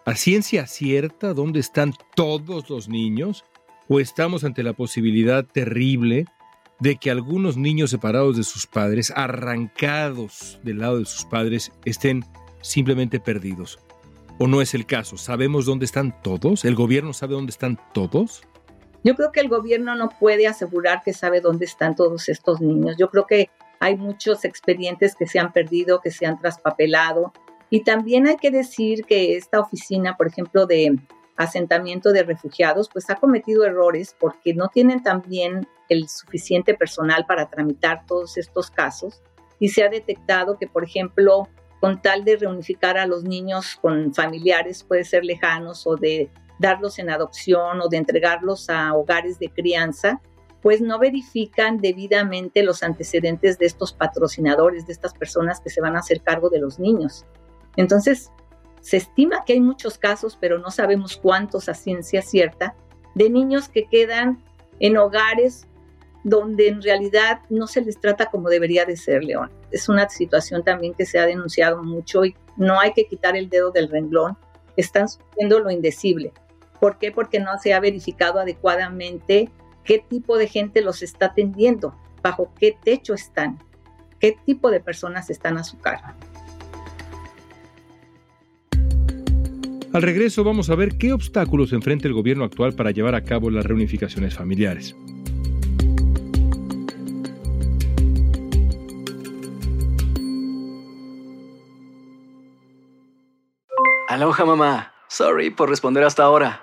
a 0.06 0.16
ciencia 0.16 0.68
cierta 0.68 1.34
dónde 1.34 1.62
están 1.62 1.94
todos 2.16 2.70
los 2.70 2.90
niños? 2.90 3.46
¿O 3.88 4.02
estamos 4.02 4.44
ante 4.44 4.64
la 4.64 4.74
posibilidad 4.74 5.46
terrible 5.46 6.26
de 6.80 6.98
que 6.98 7.12
algunos 7.12 7.56
niños 7.56 7.92
separados 7.92 8.36
de 8.36 8.44
sus 8.44 8.68
padres, 8.68 9.14
arrancados 9.16 10.60
del 10.64 10.80
lado 10.80 11.00
de 11.00 11.06
sus 11.06 11.24
padres, 11.24 11.72
estén 11.86 12.26
simplemente 12.62 13.20
perdidos. 13.20 13.80
¿O 14.40 14.48
no 14.48 14.62
es 14.62 14.74
el 14.74 14.86
caso? 14.86 15.18
¿Sabemos 15.18 15.66
dónde 15.66 15.86
están 15.86 16.22
todos? 16.22 16.66
¿El 16.66 16.76
gobierno 16.76 17.14
sabe 17.14 17.36
dónde 17.36 17.52
están 17.52 17.80
todos? 17.94 18.44
Yo 19.04 19.16
creo 19.16 19.32
que 19.32 19.42
el 19.42 19.50
gobierno 19.50 19.96
no 19.96 20.10
puede 20.10 20.48
asegurar 20.48 21.04
que 21.04 21.14
sabe 21.14 21.42
dónde 21.42 21.66
están 21.66 21.96
todos 21.96 22.30
estos 22.30 22.62
niños. 22.62 22.96
Yo 22.98 23.10
creo 23.10 23.28
que 23.28 23.50
hay 23.80 23.98
muchos 23.98 24.46
expedientes 24.46 25.16
que 25.16 25.28
se 25.28 25.40
han 25.40 25.52
perdido, 25.52 26.00
que 26.00 26.10
se 26.10 26.26
han 26.26 26.40
traspapelado. 26.40 27.34
Y 27.70 27.84
también 27.84 28.28
hay 28.28 28.38
que 28.38 28.50
decir 28.50 29.04
que 29.04 29.36
esta 29.36 29.60
oficina, 29.60 30.16
por 30.16 30.28
ejemplo, 30.28 30.66
de 30.66 30.98
asentamiento 31.36 32.14
de 32.14 32.24
refugiados, 32.24 32.90
pues 32.90 33.10
ha 33.10 33.16
cometido 33.16 33.66
errores 33.66 34.16
porque 34.18 34.54
no 34.54 34.70
tienen 34.70 35.04
también 35.04 35.68
el 35.90 36.08
suficiente 36.08 36.74
personal 36.74 37.26
para 37.26 37.50
tramitar 37.50 38.06
todos 38.06 38.38
estos 38.38 38.72
casos 38.72 39.22
y 39.60 39.70
se 39.70 39.84
ha 39.84 39.90
detectado 39.90 40.58
que, 40.58 40.68
por 40.68 40.84
ejemplo, 40.84 41.50
con 41.82 42.02
tal 42.02 42.24
de 42.24 42.38
reunificar 42.38 42.98
a 42.98 43.08
los 43.08 43.24
niños 43.24 43.78
con 43.82 44.14
familiares, 44.14 44.84
puede 44.84 45.04
ser 45.04 45.26
lejanos 45.26 45.86
o 45.86 45.98
de 45.98 46.30
darlos 46.60 47.00
en 47.00 47.10
adopción 47.10 47.82
o 47.82 47.90
de 47.90 47.98
entregarlos 47.98 48.70
a 48.70 48.94
hogares 48.94 49.40
de 49.40 49.50
crianza, 49.50 50.22
pues 50.62 50.80
no 50.82 50.98
verifican 50.98 51.78
debidamente 51.78 52.64
los 52.64 52.84
antecedentes 52.84 53.58
de 53.60 53.66
estos 53.66 53.92
patrocinadores, 53.92 54.88
de 54.88 54.94
estas 54.94 55.14
personas 55.14 55.60
que 55.60 55.70
se 55.70 55.82
van 55.82 55.96
a 55.96 56.00
hacer 56.00 56.22
cargo 56.22 56.50
de 56.50 56.60
los 56.60 56.80
niños. 56.80 57.26
Entonces, 57.76 58.32
se 58.80 58.98
estima 58.98 59.44
que 59.46 59.54
hay 59.54 59.62
muchos 59.62 59.98
casos, 59.98 60.38
pero 60.40 60.60
no 60.60 60.72
sabemos 60.72 61.18
cuántos 61.18 61.68
a 61.70 61.74
ciencia 61.74 62.22
cierta, 62.22 62.76
de 63.16 63.30
niños 63.30 63.68
que 63.70 63.86
quedan 63.86 64.42
en 64.80 64.98
hogares 64.98 65.68
donde 66.24 66.70
en 66.70 66.82
realidad 66.82 67.42
no 67.50 67.68
se 67.68 67.82
les 67.82 68.00
trata 68.00 68.28
como 68.28 68.50
debería 68.50 68.86
de 68.86 68.96
ser, 68.96 69.24
León. 69.24 69.52
Es 69.72 69.90
una 69.90 70.08
situación 70.10 70.64
también 70.64 70.94
que 70.94 71.06
se 71.06 71.20
ha 71.20 71.26
denunciado 71.26 71.84
mucho 71.84 72.24
y 72.24 72.36
no 72.56 72.80
hay 72.80 72.94
que 72.94 73.06
quitar 73.06 73.36
el 73.36 73.50
dedo 73.50 73.72
del 73.72 73.90
renglón. 73.90 74.38
Están 74.78 75.10
sufriendo 75.10 75.60
lo 75.60 75.70
indecible. 75.70 76.32
¿Por 76.84 76.98
qué? 76.98 77.14
Porque 77.14 77.40
no 77.40 77.58
se 77.60 77.74
ha 77.74 77.80
verificado 77.80 78.42
adecuadamente 78.42 79.50
qué 79.86 80.00
tipo 80.00 80.38
de 80.38 80.50
gente 80.50 80.82
los 80.82 81.02
está 81.02 81.28
atendiendo, 81.28 81.96
bajo 82.22 82.54
qué 82.60 82.78
techo 82.84 83.14
están, 83.14 83.58
qué 84.20 84.36
tipo 84.46 84.70
de 84.70 84.82
personas 84.82 85.30
están 85.30 85.58
a 85.58 85.64
su 85.64 85.80
cargo. 85.80 86.08
Al 89.94 90.02
regreso 90.02 90.44
vamos 90.44 90.70
a 90.70 90.76
ver 90.76 90.98
qué 90.98 91.14
obstáculos 91.14 91.72
enfrenta 91.72 92.10
el 92.10 92.14
gobierno 92.14 92.44
actual 92.44 92.74
para 92.74 92.92
llevar 92.92 93.16
a 93.16 93.24
cabo 93.24 93.50
las 93.50 93.66
reunificaciones 93.66 94.36
familiares. 94.36 94.94
Aloha 104.10 104.44
mamá. 104.44 104.94
Sorry 105.08 105.50
por 105.52 105.70
responder 105.70 106.04
hasta 106.04 106.24
ahora. 106.24 106.63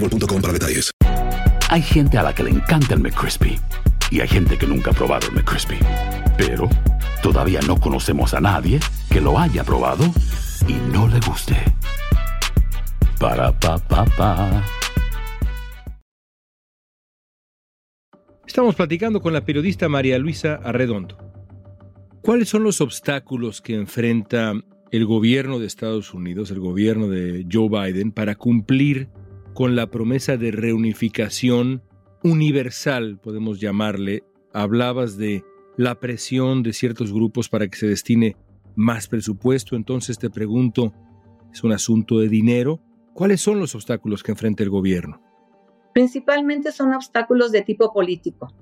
boostmobile.com 0.00 0.40
para 0.40 0.52
detalles. 0.52 0.90
Hay 1.68 1.82
gente 1.82 2.18
a 2.18 2.22
la 2.22 2.34
que 2.34 2.44
le 2.44 2.50
encanta 2.50 2.94
el 2.94 3.00
McCrispy 3.00 3.58
y 4.10 4.20
hay 4.20 4.28
gente 4.28 4.56
que 4.56 4.66
nunca 4.66 4.90
ha 4.92 4.94
probado 4.94 5.26
el 5.28 5.34
McCrispy. 5.34 5.78
Pero 6.36 6.68
todavía 7.22 7.60
no 7.66 7.78
conocemos 7.80 8.34
a 8.34 8.40
nadie 8.40 8.78
que 9.10 9.20
lo 9.20 9.38
haya 9.38 9.64
probado 9.64 10.04
y 10.68 10.74
no 10.92 11.08
le 11.08 11.20
guste. 11.20 11.56
Para 13.18 13.58
pa 13.58 13.78
pa 13.78 14.04
pa. 14.04 14.64
Estamos 18.46 18.76
platicando 18.76 19.20
con 19.20 19.32
la 19.32 19.44
periodista 19.44 19.88
María 19.88 20.18
Luisa 20.18 20.60
Arredondo. 20.62 21.18
¿Cuáles 22.22 22.48
son 22.48 22.62
los 22.62 22.80
obstáculos 22.80 23.60
que 23.60 23.74
enfrenta 23.74 24.52
el 24.92 25.04
gobierno 25.04 25.58
de 25.58 25.66
Estados 25.66 26.14
Unidos, 26.14 26.50
el 26.50 26.60
gobierno 26.60 27.08
de 27.08 27.46
Joe 27.50 27.68
Biden, 27.68 28.12
para 28.12 28.36
cumplir 28.36 29.08
con 29.56 29.74
la 29.74 29.86
promesa 29.86 30.36
de 30.36 30.50
reunificación 30.50 31.82
universal, 32.22 33.18
podemos 33.18 33.58
llamarle. 33.58 34.22
Hablabas 34.52 35.16
de 35.16 35.44
la 35.78 35.98
presión 35.98 36.62
de 36.62 36.74
ciertos 36.74 37.10
grupos 37.10 37.48
para 37.48 37.66
que 37.66 37.78
se 37.78 37.86
destine 37.86 38.36
más 38.74 39.08
presupuesto, 39.08 39.74
entonces 39.74 40.18
te 40.18 40.28
pregunto, 40.28 40.92
¿es 41.50 41.64
un 41.64 41.72
asunto 41.72 42.18
de 42.18 42.28
dinero? 42.28 42.82
¿Cuáles 43.14 43.40
son 43.40 43.58
los 43.58 43.74
obstáculos 43.74 44.22
que 44.22 44.32
enfrenta 44.32 44.62
el 44.62 44.68
gobierno? 44.68 45.22
Principalmente 45.94 46.70
son 46.70 46.92
obstáculos 46.92 47.50
de 47.50 47.62
tipo 47.62 47.94
político, 47.94 48.52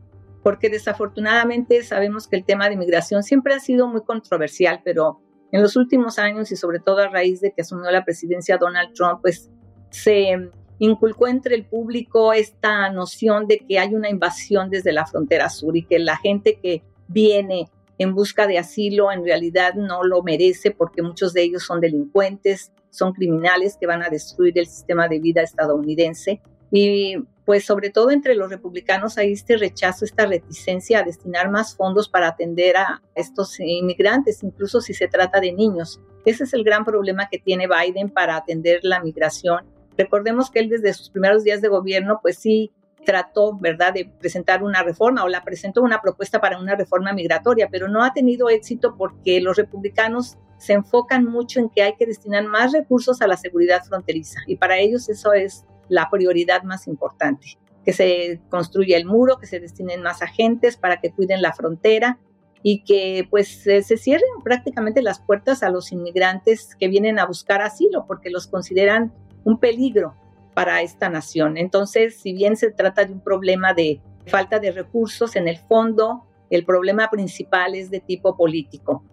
porque 0.44 0.70
desafortunadamente 0.70 1.82
sabemos 1.82 2.28
que 2.28 2.36
el 2.36 2.44
tema 2.44 2.68
de 2.68 2.74
inmigración 2.74 3.24
siempre 3.24 3.54
ha 3.54 3.58
sido 3.58 3.88
muy 3.88 4.04
controversial, 4.04 4.80
pero 4.84 5.20
en 5.50 5.60
los 5.60 5.74
últimos 5.74 6.20
años 6.20 6.52
y 6.52 6.56
sobre 6.56 6.78
todo 6.78 6.98
a 6.98 7.08
raíz 7.08 7.40
de 7.40 7.52
que 7.52 7.62
asumió 7.62 7.90
la 7.90 8.04
presidencia 8.04 8.58
Donald 8.58 8.92
Trump, 8.94 9.22
pues 9.22 9.50
se 9.90 10.52
inculcó 10.84 11.26
entre 11.26 11.54
el 11.54 11.64
público 11.64 12.32
esta 12.32 12.90
noción 12.90 13.46
de 13.46 13.58
que 13.58 13.78
hay 13.78 13.94
una 13.94 14.08
invasión 14.08 14.70
desde 14.70 14.92
la 14.92 15.06
frontera 15.06 15.48
sur 15.48 15.76
y 15.76 15.84
que 15.84 15.98
la 15.98 16.16
gente 16.16 16.58
que 16.62 16.82
viene 17.08 17.68
en 17.98 18.14
busca 18.14 18.46
de 18.46 18.58
asilo 18.58 19.12
en 19.12 19.24
realidad 19.24 19.74
no 19.74 20.02
lo 20.02 20.22
merece 20.22 20.70
porque 20.70 21.02
muchos 21.02 21.32
de 21.32 21.42
ellos 21.42 21.64
son 21.64 21.80
delincuentes, 21.80 22.72
son 22.90 23.12
criminales 23.12 23.76
que 23.78 23.86
van 23.86 24.02
a 24.02 24.08
destruir 24.08 24.58
el 24.58 24.66
sistema 24.66 25.08
de 25.08 25.20
vida 25.20 25.42
estadounidense. 25.42 26.40
Y 26.70 27.16
pues 27.44 27.64
sobre 27.64 27.90
todo 27.90 28.10
entre 28.10 28.34
los 28.34 28.50
republicanos 28.50 29.18
hay 29.18 29.32
este 29.32 29.56
rechazo, 29.56 30.04
esta 30.04 30.26
reticencia 30.26 31.00
a 31.00 31.02
destinar 31.02 31.50
más 31.50 31.76
fondos 31.76 32.08
para 32.08 32.28
atender 32.28 32.76
a 32.76 33.02
estos 33.14 33.60
inmigrantes, 33.60 34.42
incluso 34.42 34.80
si 34.80 34.94
se 34.94 35.08
trata 35.08 35.40
de 35.40 35.52
niños. 35.52 36.00
Ese 36.24 36.44
es 36.44 36.54
el 36.54 36.64
gran 36.64 36.84
problema 36.84 37.28
que 37.28 37.38
tiene 37.38 37.68
Biden 37.68 38.08
para 38.08 38.36
atender 38.36 38.80
la 38.82 39.00
migración 39.00 39.74
Recordemos 39.96 40.50
que 40.50 40.60
él 40.60 40.68
desde 40.68 40.92
sus 40.92 41.10
primeros 41.10 41.44
días 41.44 41.60
de 41.60 41.68
gobierno, 41.68 42.20
pues 42.22 42.38
sí 42.38 42.72
trató, 43.04 43.56
¿verdad?, 43.58 43.92
de 43.92 44.06
presentar 44.06 44.62
una 44.62 44.82
reforma 44.82 45.24
o 45.24 45.28
la 45.28 45.44
presentó 45.44 45.82
una 45.82 46.00
propuesta 46.00 46.40
para 46.40 46.58
una 46.58 46.74
reforma 46.74 47.12
migratoria, 47.12 47.68
pero 47.70 47.88
no 47.88 48.02
ha 48.02 48.12
tenido 48.12 48.48
éxito 48.48 48.96
porque 48.96 49.40
los 49.40 49.56
republicanos 49.56 50.38
se 50.58 50.72
enfocan 50.72 51.24
mucho 51.24 51.60
en 51.60 51.68
que 51.68 51.82
hay 51.82 51.94
que 51.96 52.06
destinar 52.06 52.44
más 52.46 52.72
recursos 52.72 53.20
a 53.20 53.26
la 53.26 53.36
seguridad 53.36 53.84
fronteriza 53.84 54.40
y 54.46 54.56
para 54.56 54.78
ellos 54.78 55.08
eso 55.08 55.32
es 55.32 55.64
la 55.88 56.08
prioridad 56.10 56.62
más 56.62 56.86
importante, 56.86 57.58
que 57.84 57.92
se 57.92 58.40
construya 58.48 58.96
el 58.96 59.04
muro, 59.04 59.38
que 59.38 59.46
se 59.46 59.60
destinen 59.60 60.02
más 60.02 60.22
agentes 60.22 60.76
para 60.76 61.00
que 61.00 61.12
cuiden 61.12 61.42
la 61.42 61.52
frontera 61.52 62.18
y 62.62 62.82
que 62.84 63.26
pues 63.28 63.48
se 63.62 63.82
cierren 63.82 64.40
prácticamente 64.42 65.02
las 65.02 65.20
puertas 65.20 65.62
a 65.62 65.68
los 65.68 65.92
inmigrantes 65.92 66.74
que 66.80 66.88
vienen 66.88 67.18
a 67.18 67.26
buscar 67.26 67.60
asilo 67.60 68.06
porque 68.06 68.30
los 68.30 68.46
consideran 68.46 69.12
un 69.44 69.58
peligro 69.58 70.14
para 70.54 70.82
esta 70.82 71.08
nación. 71.08 71.56
Entonces, 71.56 72.16
si 72.16 72.32
bien 72.32 72.56
se 72.56 72.70
trata 72.70 73.04
de 73.04 73.12
un 73.12 73.20
problema 73.20 73.74
de 73.74 74.00
falta 74.26 74.58
de 74.58 74.72
recursos, 74.72 75.36
en 75.36 75.48
el 75.48 75.58
fondo 75.58 76.24
el 76.50 76.64
problema 76.64 77.08
principal 77.10 77.74
es 77.74 77.90
de 77.90 78.00
tipo 78.00 78.36
político. 78.36 79.04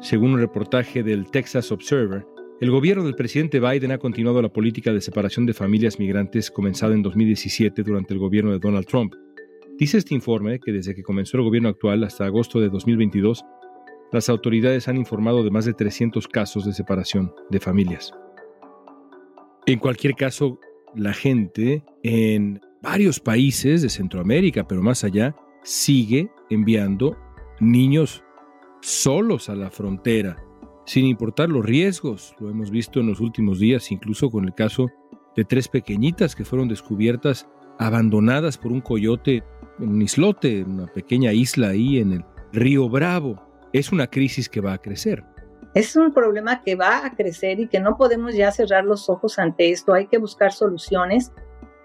Según 0.00 0.32
un 0.32 0.40
reportaje 0.40 1.02
del 1.02 1.30
Texas 1.30 1.70
Observer, 1.70 2.26
el 2.60 2.70
gobierno 2.70 3.04
del 3.04 3.14
presidente 3.14 3.60
Biden 3.60 3.92
ha 3.92 3.98
continuado 3.98 4.40
la 4.40 4.48
política 4.48 4.92
de 4.92 5.00
separación 5.00 5.46
de 5.46 5.52
familias 5.52 5.98
migrantes 5.98 6.50
comenzada 6.50 6.94
en 6.94 7.02
2017 7.02 7.82
durante 7.82 8.14
el 8.14 8.20
gobierno 8.20 8.52
de 8.52 8.58
Donald 8.58 8.86
Trump. 8.86 9.14
Dice 9.78 9.98
este 9.98 10.14
informe 10.14 10.60
que 10.60 10.72
desde 10.72 10.94
que 10.94 11.02
comenzó 11.02 11.38
el 11.38 11.44
gobierno 11.44 11.68
actual 11.68 12.04
hasta 12.04 12.24
agosto 12.24 12.60
de 12.60 12.68
2022, 12.68 13.44
las 14.12 14.28
autoridades 14.28 14.88
han 14.88 14.98
informado 14.98 15.42
de 15.42 15.50
más 15.50 15.64
de 15.64 15.72
300 15.72 16.28
casos 16.28 16.66
de 16.66 16.72
separación 16.72 17.34
de 17.50 17.58
familias. 17.58 18.12
En 19.66 19.78
cualquier 19.78 20.14
caso, 20.14 20.60
la 20.94 21.14
gente 21.14 21.82
en 22.02 22.60
varios 22.82 23.18
países 23.18 23.80
de 23.80 23.88
Centroamérica, 23.88 24.68
pero 24.68 24.82
más 24.82 25.02
allá, 25.02 25.34
sigue 25.62 26.30
enviando 26.50 27.16
niños 27.60 28.22
solos 28.82 29.48
a 29.48 29.54
la 29.54 29.70
frontera, 29.70 30.36
sin 30.84 31.06
importar 31.06 31.48
los 31.48 31.64
riesgos. 31.64 32.34
Lo 32.38 32.50
hemos 32.50 32.70
visto 32.70 33.00
en 33.00 33.06
los 33.06 33.20
últimos 33.20 33.60
días, 33.60 33.90
incluso 33.90 34.30
con 34.30 34.44
el 34.44 34.52
caso 34.52 34.88
de 35.36 35.44
tres 35.44 35.68
pequeñitas 35.68 36.36
que 36.36 36.44
fueron 36.44 36.68
descubiertas 36.68 37.48
abandonadas 37.78 38.58
por 38.58 38.72
un 38.72 38.82
coyote 38.82 39.42
en 39.78 39.88
un 39.88 40.02
islote, 40.02 40.64
una 40.64 40.86
pequeña 40.88 41.32
isla 41.32 41.68
ahí 41.68 41.98
en 41.98 42.12
el 42.12 42.24
río 42.52 42.90
Bravo 42.90 43.51
es 43.72 43.92
una 43.92 44.06
crisis 44.06 44.48
que 44.48 44.60
va 44.60 44.74
a 44.74 44.78
crecer. 44.78 45.24
Es 45.74 45.96
un 45.96 46.12
problema 46.12 46.62
que 46.62 46.74
va 46.74 47.04
a 47.06 47.14
crecer 47.14 47.58
y 47.60 47.68
que 47.68 47.80
no 47.80 47.96
podemos 47.96 48.34
ya 48.34 48.52
cerrar 48.52 48.84
los 48.84 49.08
ojos 49.08 49.38
ante 49.38 49.70
esto. 49.70 49.94
Hay 49.94 50.06
que 50.06 50.18
buscar 50.18 50.52
soluciones 50.52 51.32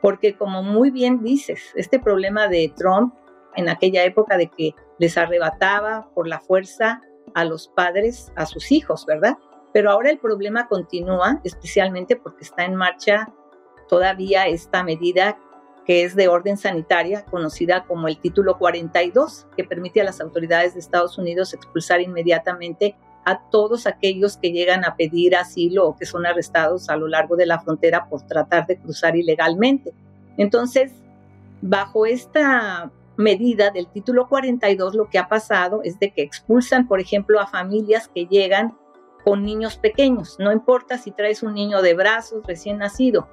porque 0.01 0.35
como 0.35 0.61
muy 0.61 0.91
bien 0.91 1.23
dices, 1.23 1.71
este 1.75 1.99
problema 1.99 2.47
de 2.47 2.71
Trump 2.75 3.13
en 3.55 3.69
aquella 3.69 4.03
época 4.03 4.37
de 4.37 4.49
que 4.49 4.75
les 4.99 5.17
arrebataba 5.17 6.09
por 6.13 6.27
la 6.27 6.39
fuerza 6.39 7.01
a 7.33 7.45
los 7.45 7.69
padres, 7.69 8.31
a 8.35 8.45
sus 8.45 8.71
hijos, 8.71 9.05
¿verdad? 9.05 9.37
Pero 9.73 9.91
ahora 9.91 10.09
el 10.09 10.19
problema 10.19 10.67
continúa, 10.67 11.39
especialmente 11.43 12.15
porque 12.15 12.43
está 12.43 12.65
en 12.65 12.75
marcha 12.75 13.33
todavía 13.87 14.47
esta 14.47 14.83
medida 14.83 15.37
que 15.87 16.03
es 16.03 16.17
de 16.17 16.27
orden 16.27 16.57
sanitaria, 16.57 17.23
conocida 17.23 17.85
como 17.85 18.09
el 18.09 18.19
Título 18.19 18.57
42, 18.57 19.47
que 19.55 19.63
permite 19.63 20.01
a 20.01 20.03
las 20.03 20.19
autoridades 20.19 20.73
de 20.73 20.81
Estados 20.81 21.17
Unidos 21.17 21.53
expulsar 21.53 22.01
inmediatamente 22.01 22.97
a 23.23 23.39
todos 23.49 23.87
aquellos 23.87 24.35
que 24.35 24.51
llegan 24.51 24.83
a 24.83 24.97
pedir 24.97 25.37
asilo 25.37 25.87
o 25.87 25.95
que 25.95 26.05
son 26.05 26.25
arrestados 26.25 26.89
a 26.89 26.97
lo 26.97 27.07
largo 27.07 27.37
de 27.37 27.45
la 27.45 27.59
frontera 27.59 28.09
por 28.09 28.21
tratar 28.27 28.67
de 28.67 28.77
cruzar 28.77 29.15
ilegalmente. 29.15 29.93
Entonces, 30.37 30.91
bajo 31.61 32.05
esta 32.05 32.91
medida 33.15 33.71
del 33.71 33.87
título 33.87 34.27
42, 34.27 34.93
lo 34.93 35.09
que 35.09 35.19
ha 35.19 35.29
pasado 35.29 35.81
es 35.83 35.99
de 35.99 36.11
que 36.11 36.21
expulsan, 36.21 36.87
por 36.87 36.99
ejemplo, 36.99 37.39
a 37.39 37.47
familias 37.47 38.09
que 38.13 38.25
llegan 38.25 38.77
con 39.23 39.43
niños 39.43 39.77
pequeños. 39.77 40.35
No 40.37 40.51
importa 40.51 40.97
si 40.97 41.11
traes 41.11 41.43
un 41.43 41.53
niño 41.53 41.81
de 41.81 41.93
brazos 41.93 42.45
recién 42.45 42.77
nacido, 42.77 43.27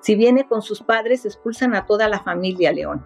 si 0.00 0.14
viene 0.14 0.46
con 0.46 0.62
sus 0.62 0.82
padres, 0.82 1.24
expulsan 1.24 1.74
a 1.74 1.86
toda 1.86 2.08
la 2.08 2.20
familia 2.20 2.72
León. 2.72 3.04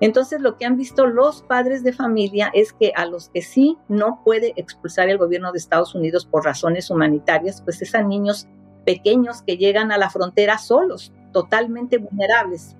Entonces 0.00 0.40
lo 0.40 0.56
que 0.56 0.64
han 0.64 0.76
visto 0.76 1.06
los 1.06 1.42
padres 1.42 1.84
de 1.84 1.92
familia 1.92 2.50
es 2.54 2.72
que 2.72 2.92
a 2.96 3.06
los 3.06 3.28
que 3.28 3.40
sí 3.40 3.78
no 3.88 4.20
puede 4.24 4.52
expulsar 4.56 5.08
el 5.08 5.18
gobierno 5.18 5.52
de 5.52 5.58
Estados 5.58 5.94
Unidos 5.94 6.26
por 6.26 6.44
razones 6.44 6.90
humanitarias, 6.90 7.62
pues 7.62 7.80
es 7.82 7.94
a 7.94 8.02
niños 8.02 8.48
pequeños 8.84 9.42
que 9.42 9.56
llegan 9.56 9.92
a 9.92 9.98
la 9.98 10.10
frontera 10.10 10.58
solos, 10.58 11.12
totalmente 11.32 11.98
vulnerables. 11.98 12.76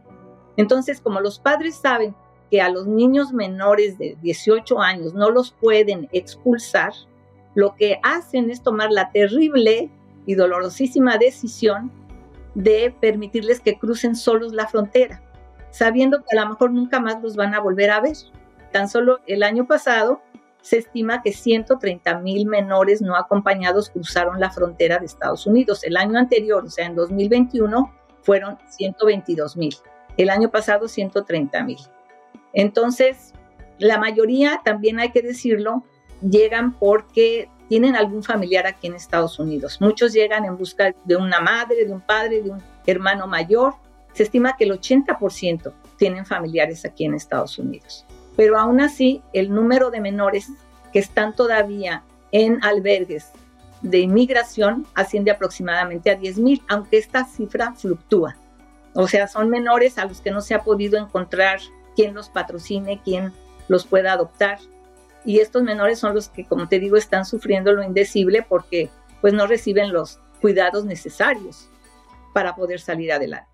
Entonces, 0.57 1.01
como 1.01 1.21
los 1.21 1.39
padres 1.39 1.77
saben 1.77 2.17
que 2.51 2.61
a 2.61 2.69
los 2.69 2.89
niños 2.89 3.33
menores 3.33 3.99
de 3.99 4.19
18 4.21 4.81
años 4.81 5.15
no 5.15 5.31
los 5.31 5.53
pueden 5.53 6.09
expulsar, 6.13 6.93
lo 7.55 7.77
que 7.77 8.01
hacen 8.03 8.51
es 8.51 8.63
tomar 8.63 8.91
la 8.91 9.13
terrible 9.13 9.91
y 10.27 10.35
dolorosísima 10.35 11.19
decisión 11.19 11.93
de 12.55 12.95
permitirles 13.01 13.61
que 13.61 13.79
crucen 13.79 14.15
solos 14.15 14.53
la 14.53 14.67
frontera, 14.67 15.23
sabiendo 15.71 16.19
que 16.19 16.37
a 16.37 16.43
lo 16.43 16.51
mejor 16.51 16.73
nunca 16.73 17.01
más 17.01 17.23
los 17.23 17.37
van 17.37 17.55
a 17.55 17.61
volver 17.61 17.91
a 17.91 18.01
ver. 18.01 18.17
Tan 18.73 18.89
solo 18.89 19.21
el 19.27 19.43
año 19.43 19.67
pasado 19.67 20.23
se 20.63 20.79
estima 20.79 21.23
que 21.23 21.33
130 21.33 22.19
mil 22.21 22.47
menores 22.47 23.03
no 23.03 23.17
acompañados 23.17 23.91
cruzaron 23.91 24.41
la 24.41 24.51
frontera 24.51 24.99
de 24.99 25.07
Estados 25.07 25.47
Unidos. 25.47 25.83
El 25.85 25.97
año 25.97 26.19
anterior, 26.19 26.65
o 26.65 26.71
sea, 26.71 26.87
en 26.87 26.95
2021, 26.95 27.93
fueron 28.23 28.59
122 28.69 29.57
mil. 29.57 29.75
El 30.17 30.31
año 30.31 30.51
pasado, 30.51 30.89
130 30.89 31.65
mil. 31.65 31.79
Entonces, 32.53 33.33
la 33.79 33.99
mayoría, 33.99 34.61
también 34.65 35.01
hay 35.01 35.11
que 35.11 35.23
decirlo, 35.23 35.85
llegan 36.21 36.79
porque 36.79 37.49
tienen 37.73 37.97
algún 37.97 38.23
familiar 38.23 38.67
aquí 38.67 38.87
en 38.87 38.97
Estados 38.97 39.39
Unidos. 39.39 39.81
Muchos 39.81 40.13
llegan 40.13 40.45
en 40.45 40.59
busca 40.59 40.95
de 41.05 41.17
una 41.17 41.41
madre, 41.41 41.87
de 41.87 41.93
un 41.95 42.03
padre, 42.03 42.43
de 42.43 42.51
un 42.51 42.63
hermano 42.87 43.27
mayor. 43.27 43.77
Se 44.13 44.25
estima 44.25 44.59
que 44.59 44.65
el 44.65 44.79
80% 44.79 45.73
tienen 45.97 46.27
familiares 46.27 46.85
aquí 46.85 47.07
en 47.07 47.15
Estados 47.15 47.59
Unidos. 47.59 48.05
Pero 48.37 48.59
aún 48.59 48.83
así, 48.83 49.23
el 49.33 49.55
número 49.55 49.91
de 49.91 50.03
menores 50.03 50.49
que 50.93 50.99
están 50.99 51.35
todavía 51.35 52.03
en 52.31 52.63
albergues 52.63 53.31
de 53.81 54.01
inmigración 54.01 54.87
asciende 54.95 55.31
aproximadamente 55.31 56.11
a 56.11 56.21
10.000, 56.21 56.63
aunque 56.69 56.99
esta 56.99 57.25
cifra 57.25 57.73
fluctúa. 57.73 58.37
O 58.93 59.09
sea, 59.09 59.29
son 59.29 59.49
menores 59.49 59.97
a 59.97 60.05
los 60.05 60.21
que 60.21 60.31
no 60.31 60.43
se 60.43 60.53
ha 60.53 60.63
podido 60.63 60.99
encontrar 60.99 61.59
quien 61.97 62.13
los 62.13 62.29
patrocine, 62.29 63.01
quien 63.03 63.33
los 63.69 63.87
pueda 63.87 64.13
adoptar. 64.13 64.59
Y 65.25 65.39
estos 65.39 65.63
menores 65.63 65.99
son 65.99 66.15
los 66.15 66.29
que, 66.29 66.45
como 66.45 66.69
te 66.69 66.81
digo, 66.81 66.97
están 66.97 67.25
sufriendo 67.25 67.73
lo 67.73 67.83
indecible 67.83 68.45
porque 68.49 68.91
pues 69.21 69.33
no 69.33 69.47
reciben 69.47 69.93
los 69.93 70.21
cuidados 70.41 70.85
necesarios 70.85 71.69
para 72.35 72.55
poder 72.57 72.81
salir 72.81 73.13
adelante. 73.13 73.49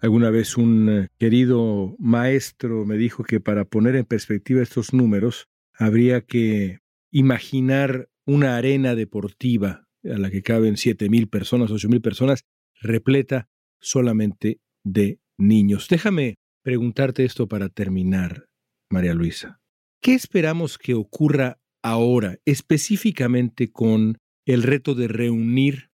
Alguna 0.00 0.28
vez 0.30 0.58
un 0.58 0.88
eh, 0.90 1.08
querido 1.18 1.96
maestro 1.98 2.84
me 2.84 2.96
dijo 2.96 3.24
que 3.24 3.40
para 3.40 3.64
poner 3.64 3.96
en 3.96 4.04
perspectiva 4.04 4.62
estos 4.62 4.92
números 4.92 5.48
habría 5.72 6.20
que 6.20 6.80
imaginar 7.10 8.08
una 8.26 8.56
arena 8.56 8.94
deportiva 8.94 9.86
a 10.04 10.18
la 10.18 10.30
que 10.30 10.42
caben 10.42 10.76
siete 10.76 11.08
mil 11.08 11.28
personas, 11.28 11.70
ocho 11.70 11.88
mil 11.88 12.02
personas, 12.02 12.44
repleta 12.80 13.48
solamente 13.80 14.60
de 14.82 15.20
niños. 15.38 15.88
Déjame 15.88 16.36
preguntarte 16.62 17.24
esto 17.24 17.48
para 17.48 17.70
terminar, 17.70 18.48
María 18.90 19.14
Luisa. 19.14 19.60
¿Qué 20.04 20.12
esperamos 20.12 20.76
que 20.76 20.92
ocurra 20.92 21.58
ahora, 21.82 22.36
específicamente 22.44 23.72
con 23.72 24.18
el 24.46 24.62
reto 24.62 24.94
de 24.94 25.08
reunir 25.08 25.88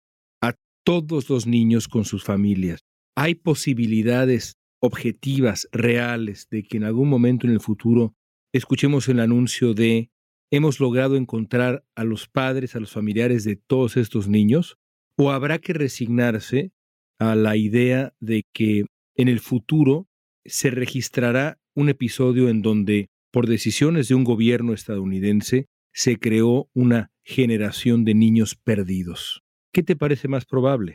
a 0.41 0.55
todos 0.85 1.29
los 1.29 1.49
niños 1.49 1.89
con 1.89 2.05
sus 2.05 2.23
familias? 2.23 2.85
¿Hay 3.17 3.35
posibilidades 3.35 4.59
objetivas, 4.81 5.69
reales, 5.73 6.47
de 6.53 6.63
que 6.63 6.77
en 6.77 6.85
algún 6.85 7.09
momento 7.09 7.49
en 7.49 7.53
el 7.53 7.59
futuro 7.59 8.15
escuchemos 8.55 9.09
el 9.09 9.19
anuncio 9.19 9.75
de 9.75 10.13
hemos 10.53 10.79
logrado 10.79 11.17
encontrar 11.17 11.85
a 11.97 12.05
los 12.05 12.29
padres, 12.29 12.77
a 12.77 12.81
los 12.81 12.93
familiares 12.93 13.43
de 13.43 13.57
todos 13.57 13.97
estos 13.97 14.29
niños? 14.29 14.77
¿O 15.19 15.33
habrá 15.33 15.59
que 15.59 15.73
resignarse 15.73 16.71
a 17.19 17.35
la 17.35 17.57
idea 17.57 18.15
de 18.21 18.45
que 18.55 18.85
en 19.17 19.27
el 19.27 19.41
futuro 19.41 20.07
se 20.45 20.71
registrará 20.71 21.59
un 21.75 21.89
episodio 21.89 22.49
en 22.49 22.63
donde, 22.63 23.09
por 23.37 23.49
decisiones 23.49 24.09
de 24.09 24.15
un 24.15 24.25
gobierno 24.25 24.73
estadounidense, 24.73 25.69
se 25.93 26.19
creó 26.19 26.71
una 26.73 27.11
generación 27.23 28.03
de 28.07 28.15
niños 28.15 28.55
perdidos? 28.55 29.43
¿Qué 29.75 29.83
te 29.83 29.95
parece 29.95 30.27
más 30.27 30.47
probable? 30.47 30.95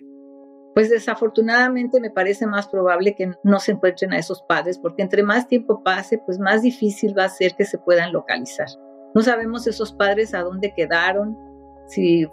Pues 0.74 0.90
desafortunadamente 0.90 2.02
me 2.02 2.10
parece 2.10 2.48
más 2.48 2.68
probable 2.68 3.14
que 3.14 3.32
no 3.44 3.60
se 3.60 3.74
encuentren 3.74 4.12
a 4.14 4.18
esos 4.18 4.42
padres, 4.50 4.80
porque 4.80 5.04
entre 5.04 5.22
más 5.22 5.48
tiempo 5.48 5.84
pase, 5.84 6.20
pues 6.26 6.40
más 6.40 6.64
difícil 6.64 7.16
va 7.16 7.26
a 7.26 7.30
ser 7.30 7.54
que 7.56 7.66
se 7.66 7.78
puedan 7.78 8.12
localizar. 8.12 8.70
No 9.14 9.22
sabemos 9.22 9.68
esos 9.68 9.94
padres 9.94 10.34
a 10.34 10.42
dónde 10.42 10.74
quedaron, 10.76 11.38
si 11.90 12.26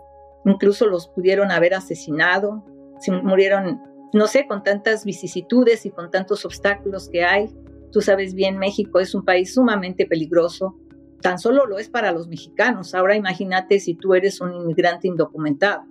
incluso 0.47 0.87
los 0.87 1.09
pudieron 1.09 1.51
haber 1.51 1.75
asesinado, 1.75 2.65
si 2.99 3.11
murieron, 3.11 3.83
no 4.15 4.27
sé, 4.27 4.47
con 4.47 4.63
tantas 4.63 5.05
vicisitudes 5.05 5.85
y 5.85 5.91
con 5.91 6.11
tantos 6.11 6.47
obstáculos 6.47 7.11
que 7.11 7.25
hay. 7.25 7.55
Tú 7.93 8.01
sabes 8.01 8.35
bien, 8.35 8.59
México 8.59 9.01
es 9.01 9.15
un 9.15 9.25
país 9.25 9.55
sumamente 9.55 10.07
peligroso. 10.07 10.77
Tan 11.21 11.39
solo 11.39 11.67
lo 11.67 11.79
es 11.79 11.89
para 11.89 12.13
los 12.13 12.29
mexicanos. 12.29 12.95
Ahora 12.95 13.17
imagínate 13.17 13.81
si 13.81 13.95
tú 13.95 14.15
eres 14.15 14.41
un 14.41 14.55
inmigrante 14.55 15.09
indocumentado. 15.09 15.83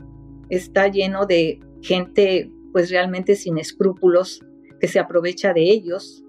Está 0.50 0.88
lleno 0.88 1.26
de 1.26 1.60
gente 1.82 2.52
pues 2.72 2.90
realmente 2.90 3.36
sin 3.36 3.58
escrúpulos 3.58 4.44
que 4.80 4.88
se 4.88 5.00
aprovecha 5.00 5.54
de 5.54 5.64
ellos 5.64 6.24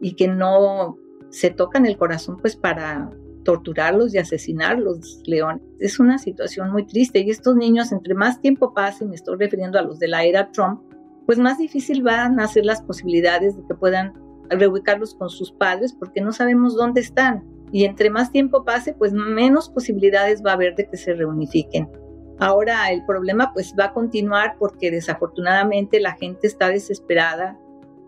y 0.00 0.12
que 0.12 0.28
no 0.28 0.98
se 1.30 1.50
tocan 1.50 1.86
el 1.86 1.96
corazón 1.96 2.36
pues 2.36 2.56
para 2.56 3.10
torturarlos 3.44 4.14
y 4.14 4.18
asesinarlos, 4.18 5.20
León. 5.26 5.62
Es 5.78 6.00
una 6.00 6.18
situación 6.18 6.70
muy 6.72 6.86
triste 6.86 7.20
y 7.20 7.30
estos 7.30 7.56
niños 7.56 7.92
entre 7.92 8.14
más 8.14 8.40
tiempo 8.40 8.74
pase, 8.74 9.04
me 9.04 9.14
estoy 9.14 9.36
refiriendo 9.36 9.78
a 9.78 9.82
los 9.82 9.98
de 9.98 10.08
la 10.08 10.24
era 10.24 10.50
Trump, 10.50 10.80
pues 11.26 11.38
más 11.38 11.58
difícil 11.58 12.02
van 12.02 12.40
a 12.40 12.48
ser 12.48 12.64
las 12.64 12.82
posibilidades 12.82 13.56
de 13.56 13.62
que 13.66 13.74
puedan 13.74 14.12
reubicarlos 14.50 15.14
con 15.14 15.30
sus 15.30 15.52
padres 15.52 15.92
porque 15.92 16.20
no 16.20 16.32
sabemos 16.32 16.76
dónde 16.76 17.00
están. 17.00 17.44
Y 17.72 17.84
entre 17.84 18.10
más 18.10 18.30
tiempo 18.30 18.64
pase, 18.64 18.94
pues 18.94 19.12
menos 19.12 19.68
posibilidades 19.68 20.42
va 20.44 20.50
a 20.50 20.54
haber 20.54 20.74
de 20.76 20.88
que 20.88 20.96
se 20.96 21.14
reunifiquen. 21.14 21.90
Ahora 22.38 22.90
el 22.90 23.04
problema 23.04 23.52
pues 23.52 23.74
va 23.78 23.86
a 23.86 23.92
continuar 23.92 24.56
porque 24.58 24.90
desafortunadamente 24.90 26.00
la 26.00 26.12
gente 26.12 26.46
está 26.46 26.68
desesperada 26.68 27.58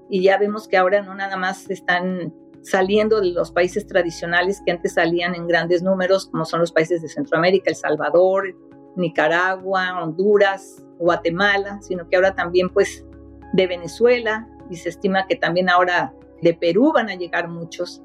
y 0.08 0.22
ya 0.22 0.38
vemos 0.38 0.68
que 0.68 0.76
ahora 0.76 1.02
no 1.02 1.14
nada 1.14 1.36
más 1.36 1.68
están 1.70 2.32
saliendo 2.62 3.20
de 3.20 3.32
los 3.32 3.52
países 3.52 3.86
tradicionales 3.86 4.60
que 4.64 4.72
antes 4.72 4.94
salían 4.94 5.34
en 5.36 5.46
grandes 5.46 5.82
números, 5.82 6.26
como 6.26 6.44
son 6.44 6.60
los 6.60 6.72
países 6.72 7.00
de 7.02 7.08
Centroamérica, 7.08 7.70
El 7.70 7.76
Salvador, 7.76 8.56
Nicaragua, 8.96 10.02
Honduras, 10.02 10.84
Guatemala, 10.98 11.80
sino 11.82 12.08
que 12.08 12.16
ahora 12.16 12.34
también 12.34 12.68
pues 12.70 13.04
de 13.52 13.66
Venezuela 13.68 14.48
y 14.68 14.76
se 14.76 14.88
estima 14.88 15.26
que 15.28 15.36
también 15.36 15.68
ahora 15.68 16.12
de 16.42 16.54
Perú 16.54 16.92
van 16.94 17.08
a 17.10 17.14
llegar 17.14 17.48
muchos. 17.48 18.02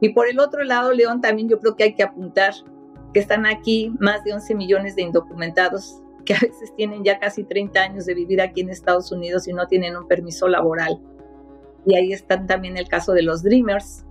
Y 0.00 0.10
por 0.10 0.28
el 0.28 0.38
otro 0.38 0.62
lado, 0.64 0.92
León, 0.92 1.20
también 1.20 1.48
yo 1.48 1.58
creo 1.58 1.76
que 1.76 1.84
hay 1.84 1.94
que 1.94 2.02
apuntar 2.02 2.52
que 3.12 3.20
están 3.20 3.46
aquí 3.46 3.92
más 3.98 4.24
de 4.24 4.34
11 4.34 4.54
millones 4.54 4.96
de 4.96 5.02
indocumentados 5.02 6.02
que 6.26 6.34
a 6.34 6.40
veces 6.40 6.74
tienen 6.76 7.04
ya 7.04 7.18
casi 7.18 7.44
30 7.44 7.80
años 7.80 8.04
de 8.04 8.14
vivir 8.14 8.42
aquí 8.42 8.60
en 8.60 8.68
Estados 8.68 9.10
Unidos 9.12 9.48
y 9.48 9.54
no 9.54 9.66
tienen 9.66 9.96
un 9.96 10.06
permiso 10.06 10.48
laboral. 10.48 11.00
Y 11.86 11.94
ahí 11.94 12.12
está 12.12 12.44
también 12.44 12.76
el 12.76 12.88
caso 12.88 13.12
de 13.12 13.22
los 13.22 13.42
Dreamers, 13.42 14.04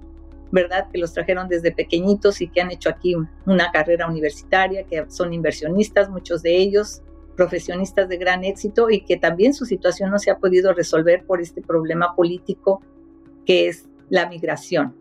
¿verdad? 0.52 0.88
Que 0.92 0.98
los 0.98 1.14
trajeron 1.14 1.50
desde 1.50 1.72
pequeñitos 1.72 2.42
y 2.42 2.48
que 2.48 2.62
han 2.62 2.72
hecho 2.72 2.90
aquí 2.90 3.16
una 3.46 3.70
carrera 3.72 4.08
universitaria, 4.08 4.84
que 4.84 5.06
son 5.10 5.34
inversionistas, 5.34 6.10
muchos 6.10 6.42
de 6.42 6.56
ellos, 6.56 7.04
profesionistas 7.36 8.08
de 8.08 8.18
gran 8.18 8.44
éxito 8.46 8.90
y 8.90 9.02
que 9.02 9.18
también 9.18 9.54
su 9.54 9.66
situación 9.66 10.10
no 10.10 10.20
se 10.20 10.32
ha 10.32 10.38
podido 10.38 10.74
resolver 10.74 11.26
por 11.26 11.42
este 11.42 11.62
problema 11.62 12.16
político 12.16 12.82
que 13.46 13.68
es 13.68 13.88
la 14.10 14.28
migración 14.28 14.96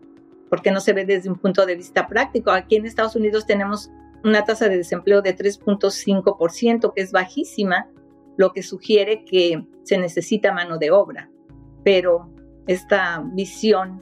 porque 0.49 0.71
no 0.71 0.79
se 0.79 0.93
ve 0.93 1.05
desde 1.05 1.29
un 1.29 1.37
punto 1.37 1.65
de 1.65 1.75
vista 1.75 2.07
práctico. 2.07 2.51
Aquí 2.51 2.75
en 2.75 2.85
Estados 2.85 3.15
Unidos 3.15 3.45
tenemos 3.45 3.91
una 4.23 4.43
tasa 4.43 4.69
de 4.69 4.77
desempleo 4.77 5.21
de 5.21 5.35
3.5%, 5.35 6.93
que 6.93 7.01
es 7.01 7.11
bajísima, 7.11 7.89
lo 8.37 8.53
que 8.53 8.63
sugiere 8.63 9.23
que 9.23 9.65
se 9.83 9.97
necesita 9.97 10.53
mano 10.53 10.77
de 10.77 10.91
obra. 10.91 11.29
Pero 11.83 12.29
esta 12.67 13.23
visión 13.33 14.01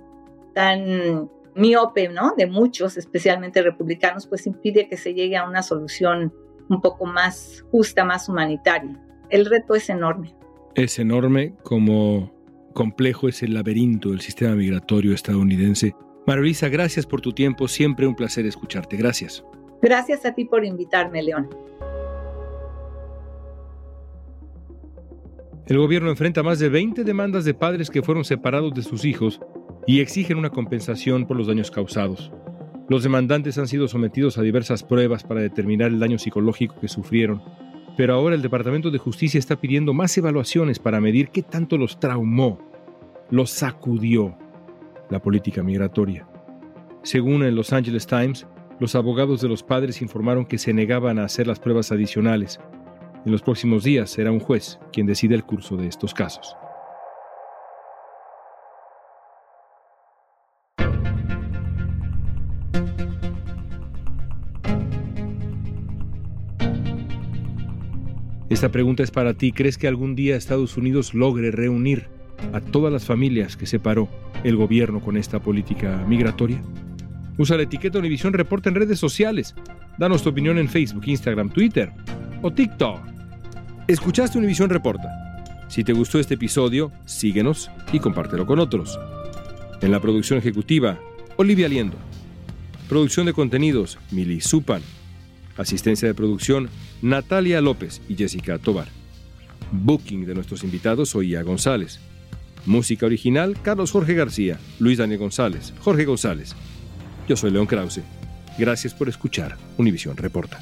tan 0.53 1.29
miope, 1.55 2.09
¿no? 2.09 2.33
De 2.37 2.47
muchos, 2.47 2.97
especialmente 2.97 3.61
republicanos, 3.61 4.27
pues 4.27 4.47
impide 4.47 4.87
que 4.87 4.97
se 4.97 5.13
llegue 5.13 5.37
a 5.37 5.47
una 5.47 5.61
solución 5.61 6.33
un 6.69 6.81
poco 6.81 7.05
más 7.05 7.65
justa, 7.71 8.05
más 8.05 8.29
humanitaria. 8.29 8.99
El 9.29 9.45
reto 9.45 9.75
es 9.75 9.89
enorme. 9.89 10.35
Es 10.75 10.97
enorme 10.99 11.53
como 11.63 12.31
complejo 12.73 13.27
es 13.27 13.43
el 13.43 13.53
laberinto 13.53 14.09
del 14.09 14.21
sistema 14.21 14.55
migratorio 14.55 15.13
estadounidense 15.13 15.95
Marisa, 16.25 16.69
gracias 16.69 17.05
por 17.05 17.19
tu 17.19 17.33
tiempo, 17.33 17.67
siempre 17.67 18.07
un 18.07 18.15
placer 18.15 18.45
escucharte. 18.45 18.95
Gracias. 18.95 19.43
Gracias 19.81 20.25
a 20.25 20.33
ti 20.33 20.45
por 20.45 20.63
invitarme, 20.63 21.21
León. 21.21 21.49
El 25.65 25.77
gobierno 25.77 26.09
enfrenta 26.09 26.43
más 26.43 26.59
de 26.59 26.69
20 26.69 27.03
demandas 27.03 27.45
de 27.45 27.53
padres 27.53 27.89
que 27.89 28.01
fueron 28.01 28.23
separados 28.23 28.73
de 28.73 28.83
sus 28.83 29.03
hijos 29.05 29.41
y 29.85 29.99
exigen 29.99 30.37
una 30.37 30.49
compensación 30.49 31.25
por 31.25 31.35
los 31.35 31.47
daños 31.47 31.71
causados. 31.71 32.31
Los 32.89 33.03
demandantes 33.03 33.57
han 33.57 33.67
sido 33.67 33.87
sometidos 33.87 34.37
a 34.37 34.41
diversas 34.41 34.83
pruebas 34.83 35.23
para 35.23 35.41
determinar 35.41 35.89
el 35.89 35.99
daño 35.99 36.19
psicológico 36.19 36.79
que 36.79 36.87
sufrieron, 36.87 37.41
pero 37.95 38.13
ahora 38.15 38.35
el 38.35 38.41
Departamento 38.41 38.89
de 38.91 38.97
Justicia 38.97 39.37
está 39.37 39.55
pidiendo 39.55 39.93
más 39.93 40.17
evaluaciones 40.17 40.79
para 40.79 40.99
medir 40.99 41.29
qué 41.29 41.43
tanto 41.43 41.77
los 41.77 41.99
traumó, 41.99 42.59
los 43.29 43.51
sacudió 43.51 44.35
la 45.09 45.21
política 45.21 45.61
migratoria. 45.63 46.27
Según 47.03 47.43
el 47.43 47.55
Los 47.55 47.73
Angeles 47.73 48.07
Times, 48.07 48.47
los 48.79 48.95
abogados 48.95 49.41
de 49.41 49.49
los 49.49 49.61
padres 49.61 50.01
informaron 50.01 50.45
que 50.45 50.57
se 50.57 50.73
negaban 50.73 51.19
a 51.19 51.25
hacer 51.25 51.47
las 51.47 51.59
pruebas 51.59 51.91
adicionales. 51.91 52.59
En 53.25 53.31
los 53.31 53.41
próximos 53.41 53.83
días 53.83 54.09
será 54.09 54.31
un 54.31 54.39
juez 54.39 54.79
quien 54.91 55.05
decide 55.05 55.35
el 55.35 55.43
curso 55.43 55.77
de 55.77 55.87
estos 55.87 56.13
casos. 56.13 56.55
Esta 68.53 68.69
pregunta 68.69 69.01
es 69.01 69.09
para 69.09 69.33
ti. 69.33 69.51
¿Crees 69.51 69.79
que 69.79 69.87
algún 69.87 70.13
día 70.13 70.35
Estados 70.35 70.77
Unidos 70.77 71.15
logre 71.15 71.49
reunir 71.49 72.05
a 72.53 72.61
todas 72.61 72.93
las 72.93 73.03
familias 73.03 73.57
que 73.57 73.65
separó 73.65 74.07
el 74.43 74.55
gobierno 74.55 75.01
con 75.01 75.17
esta 75.17 75.39
política 75.39 76.05
migratoria? 76.07 76.61
Usa 77.39 77.57
la 77.57 77.63
etiqueta 77.63 77.97
Univisión 77.97 78.31
Reporta 78.31 78.69
en 78.69 78.75
redes 78.75 78.99
sociales. 78.99 79.55
Danos 79.97 80.21
tu 80.21 80.29
opinión 80.29 80.59
en 80.59 80.69
Facebook, 80.69 81.01
Instagram, 81.07 81.49
Twitter 81.49 81.91
o 82.43 82.53
TikTok. 82.53 82.99
Escuchaste 83.87 84.37
Univisión 84.37 84.69
Reporta. 84.69 85.09
Si 85.67 85.83
te 85.83 85.93
gustó 85.93 86.19
este 86.19 86.35
episodio, 86.35 86.91
síguenos 87.05 87.71
y 87.91 87.99
compártelo 87.99 88.45
con 88.45 88.59
otros. 88.59 88.99
En 89.81 89.89
la 89.89 89.99
producción 89.99 90.37
ejecutiva, 90.37 90.99
Olivia 91.37 91.67
Liendo. 91.67 91.97
Producción 92.87 93.25
de 93.25 93.33
contenidos, 93.33 93.97
Mili 94.11 94.41
Supan. 94.41 94.83
Asistencia 95.57 96.07
de 96.07 96.13
producción, 96.13 96.69
Natalia 97.01 97.61
López 97.61 98.01
y 98.09 98.15
Jessica 98.15 98.57
Tobar. 98.57 98.87
Booking 99.71 100.25
de 100.25 100.35
nuestros 100.35 100.63
invitados, 100.63 101.15
Oía 101.15 101.43
González. 101.43 101.99
Música 102.65 103.05
original, 103.05 103.57
Carlos 103.61 103.91
Jorge 103.91 104.13
García, 104.13 104.59
Luis 104.79 104.97
Daniel 104.97 105.19
González, 105.19 105.73
Jorge 105.81 106.05
González. 106.05 106.55
Yo 107.27 107.35
soy 107.35 107.51
León 107.51 107.65
Krause. 107.65 108.01
Gracias 108.57 108.93
por 108.93 109.09
escuchar 109.09 109.57
Univisión 109.77 110.15
Reporta. 110.15 110.59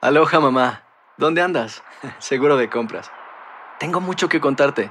Aloha 0.00 0.40
mamá, 0.40 0.82
¿dónde 1.16 1.42
andas? 1.42 1.84
Seguro 2.18 2.56
de 2.56 2.68
compras. 2.68 3.10
Tengo 3.78 4.00
mucho 4.00 4.28
que 4.28 4.40
contarte. 4.40 4.90